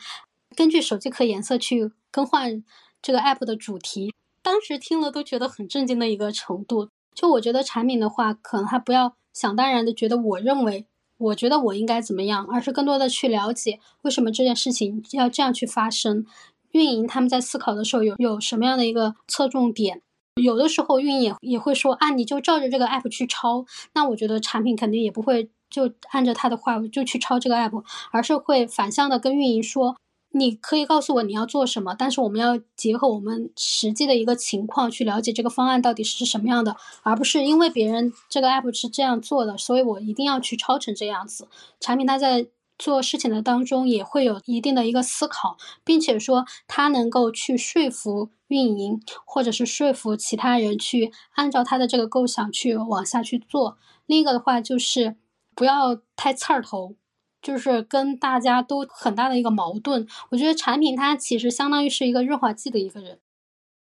[0.57, 2.65] 根据手机壳颜色去更换
[3.03, 6.89] 这个 app 的主题，当时听了都觉得很震惊的一个程度。
[7.15, 10.87] 就我觉得产品的话，可能还不要想当然的觉得我认为，
[11.17, 16.27] 我觉得我应该怎么样，而是更多的去了解为什么这件事情要这样去发生。
[16.73, 20.03] 运营他们在思考的时候有有什么样的一个侧重点？
[20.43, 23.65] 有的时候运营也也会说啊，你就照着这个 app 去抄。
[23.93, 29.97] 那我觉得产品肯定也不会就按着他的话就去抄这个 app，而是会反向的跟运营说，
[30.35, 41.49] 你可以告诉我你要做什么，但是我们要结合我们实际的一个情况去了解这个方案到底是什么样的，而不是因为别人这个 app 是这样做的，所以我一定要去抄成这样子。
[41.81, 42.49] 产品它在。
[42.77, 53.79] 做事情的当中也会有一定的一个思考，并且说他能够去说服运营，或者是说服其他人去按照他的这个构想去往下去做。
[54.07, 55.15] 另一个的话就是
[55.55, 56.97] 不要太刺儿头，
[57.45, 60.05] 就是跟大家都很大的一个矛盾。
[60.31, 63.21] 我觉得产品它其实相当于是一个润滑剂的一个人，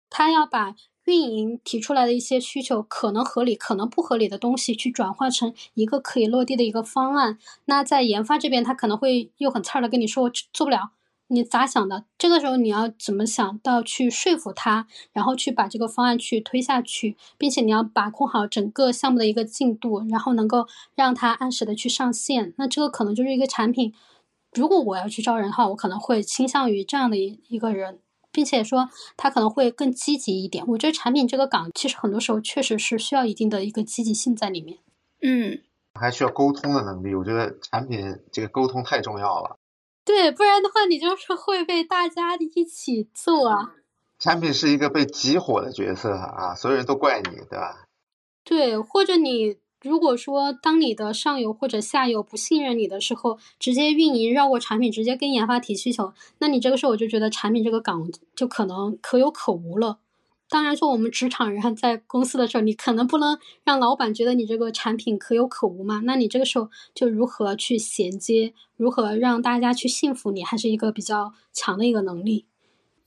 [0.08, 0.76] 他要把。
[1.06, 7.38] 运营提出来的一些需求，可能合理，可能不合理的东西，去转化成一个可以落地的一个方案。
[7.66, 10.92] 那在研发这边，他可能会又很刺的跟你说我做不了，
[11.34, 12.04] 你咋想的？
[12.16, 22.54] 这个时候你要怎么想到去说服他，然后去把这个方案去推下去，并且你要把控好整个项目的一个进度，然后能够让他按时的去上线。
[22.56, 23.92] 那这个可能就是一个产品。
[24.52, 27.98] 如果我要去招人的话，我可能会倾向于这样的一一个人。
[28.34, 30.64] 并且说他可能会更积极一点。
[30.66, 34.78] 我觉得产品这个岗其实很多时候确实是需要一定的一个积极性在里面。
[35.22, 35.60] 嗯，
[35.94, 37.14] 还需要沟通的能力。
[37.14, 39.56] 我觉得产品这个沟通太重要了。
[40.04, 43.74] 对，不然的话你就是会被大家一起揍啊。
[44.18, 47.86] 产品是一个被集火的角色啊，所有人都怪你，对吧？
[48.44, 49.56] 对，或者你。
[49.82, 59.98] 如果说当你的上游或者下游不信任你的时候，直接运营绕过产品，直接跟研发提需求，那你这个时候我就觉得产品这个岗就可能可有可无了。
[60.48, 66.02] 当然说我们职场人在公司的时候，你可能不能让老板觉得你这个产品可有可无嘛？
[66.04, 72.46] 那你这个时候就如何去衔接，如何让大家去信服你，还是一个比较强的一个能力。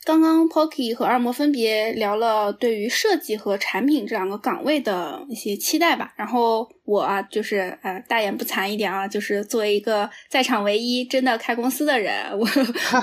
[0.04, 6.14] 刚刚 Pocky 和二模分别聊了对于设计和产品这两个岗位的一些期待吧。
[6.16, 12.48] 然后我啊，就是呃大言不惭一点啊，就是作为一个在场唯一真的开公司的人，我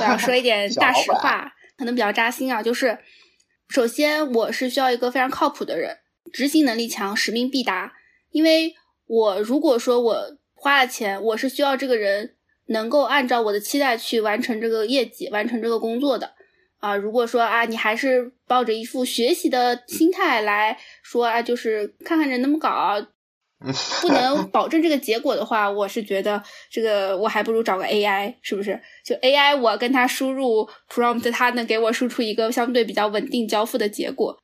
[0.01, 2.62] 我要说一点大实话，可能比较扎心啊。
[2.62, 2.99] 就是
[3.68, 5.98] 首先我是需要一个非常靠谱的人，
[6.32, 7.92] 执行能力强，使命必达。
[8.30, 8.74] 因为
[9.06, 12.36] 我如果说我花了钱，我是需要这个人
[12.66, 16.34] 能够按照我的期待去完成这个业绩，完成这个工作的。
[16.78, 23.06] 啊，如果说啊，你还是抱着一副学习的心态来说啊，就是看看人怎么搞，
[24.02, 28.80] 不能保证这个结果的话，我是觉得这个我还不如找个 AI，是不是？
[29.04, 34.38] 就 AI，我跟他输入 prompt，它能给我输出一个相对比较稳定交付的结果。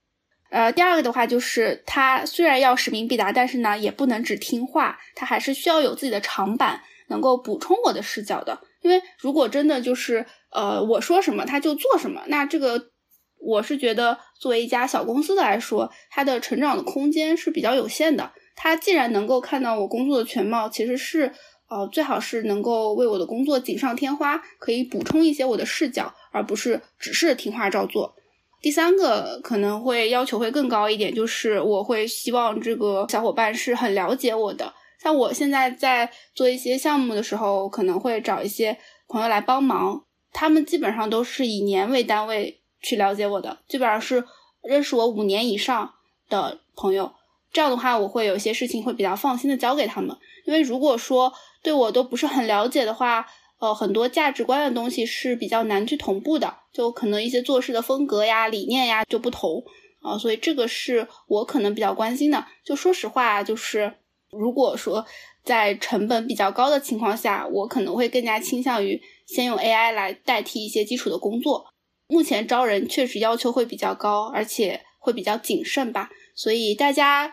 [0.50, 8.60] 呃，第二个的话就是，它虽然要使命必达，但是呢，也不能只听话，它还是需要有自己的长板，能够补充我的视角的。
[8.82, 10.26] 因为如果真的就是。
[10.52, 12.90] 呃，我说什么他就做什么，那这个
[13.38, 18.32] 我是觉得作为一家小公司的来说，它的成长的空间是比较有限的。
[18.62, 21.32] 他既然能够看到我工作的全貌，其实是
[21.70, 28.14] 呃最好是能够为我的工作锦上添花，可以补充一些我的视角，而不是只是听话照做。
[28.60, 34.74] 第三个可能会要求会更高一点，就是我会希望这个小伙伴是很了解我的。
[35.02, 38.76] 像我现在在做一些项目的时候，可能会找一些
[39.08, 40.04] 朋友来帮忙。
[40.32, 44.22] 他们基本上都是以年为单位去了解我的，基本上是
[44.62, 45.94] 认识我五年以上
[46.28, 47.14] 的朋友。
[47.52, 50.16] 这样的话，我会有些事情会比较放心的交给他们。
[50.44, 51.32] 因为如果说
[51.62, 53.26] 对我都不是很了解的话，
[53.58, 59.62] 呃，很多价值观的东西是比较难去同步的，就可能一些做事的风格呀、理念呀就不同
[60.00, 62.46] 啊，所以这个是我可能比较关心的。
[62.64, 63.92] 就说实话，就是
[64.30, 65.04] 如果说
[65.44, 71.66] 在成本比较高的情况下，我可能会更加倾向于先用 AI 来代替一些基础的工作。
[72.08, 76.08] 目前招人确实要求会比较高，而且会比较谨慎吧。
[76.34, 77.32] 所以大家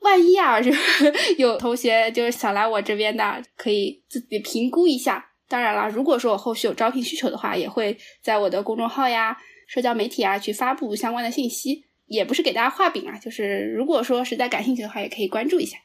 [0.00, 0.70] 万一啊，就
[1.38, 5.24] 有同学就是想来我这边的，可以自己评估一下。
[5.48, 9.36] 当然了，如果说我后续有招聘需求的话，也会在我的公众号呀、
[9.66, 11.84] 社交媒体啊去发布相关的信息。
[12.06, 15.76] 也不是给大家画饼啊，就是如果说实在感兴趣的话，也可以关注一下。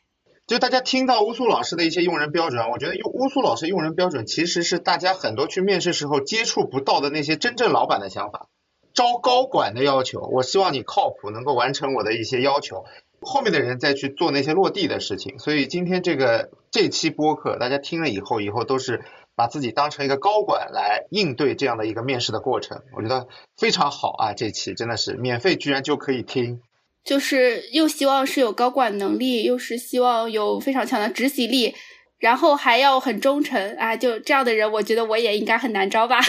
[0.47, 8.47] 就大家听到乌苏老师的一些用人标准，我觉得用乌苏老师用人标准其实是大家很多去面试时候接触不到的那些真正老板的想法。
[8.93, 12.85] 招高管的要求，我希望你靠谱，能够完成我的一些要求，
[13.21, 15.39] 后面的人再去做那些落地的事情。
[15.39, 19.03] 所以今天这个这期播客，大家听了以后，以后都是。
[19.35, 23.27] 把自己当成一个高管来应对这样的一个面试的过程，我觉得
[23.57, 24.33] 非常好啊！
[24.33, 26.61] 这期真的是免费，居然就可以听。
[27.03, 31.73] 就是又希望是有高管能力，又是希望有非常强的执行力，
[32.19, 33.97] 然后还要很忠诚啊！
[33.97, 36.19] 就这样的人，我觉得我也应该很难招吧。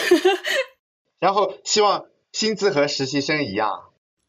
[1.21, 3.71] 然后希望薪资和实习生一样。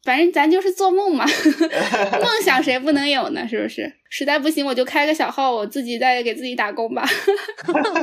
[0.04, 1.26] 反正咱就是做梦嘛，
[2.22, 3.48] 梦想谁不能有呢？
[3.50, 3.92] 是不是？
[4.10, 7.04] 实在不行，我就开个小号，我自己再给自己打工吧。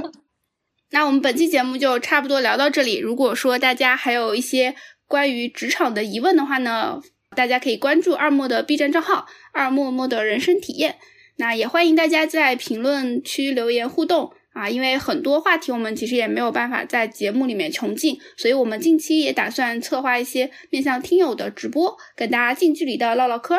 [0.91, 2.99] 那我们本期节目就差不多聊到这里。
[2.99, 4.75] 如果说大家还有一些
[5.07, 7.01] 关于职场的疑问的话呢，
[7.37, 10.97] 大家可以关注二莫的 B 站账号“二莫莫的人生体验”。
[11.39, 23.57] 那也欢迎大家在评论区留言互动啊，因为很多话题我们其实也没有办法在节目里面穷尽，所以我们近期也打算策划一些面向听友的直播，跟大家近距离的唠唠嗑。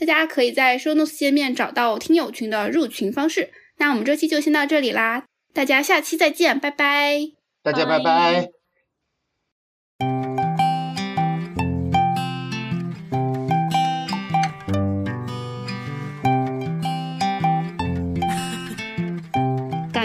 [0.00, 3.50] 大家可以在 Show Notes 界面找到听友群的入群方式。
[3.78, 5.24] 那我们这期就先到这里啦。
[5.52, 7.20] 大家下期再见，拜拜！
[7.62, 8.53] 大家拜拜！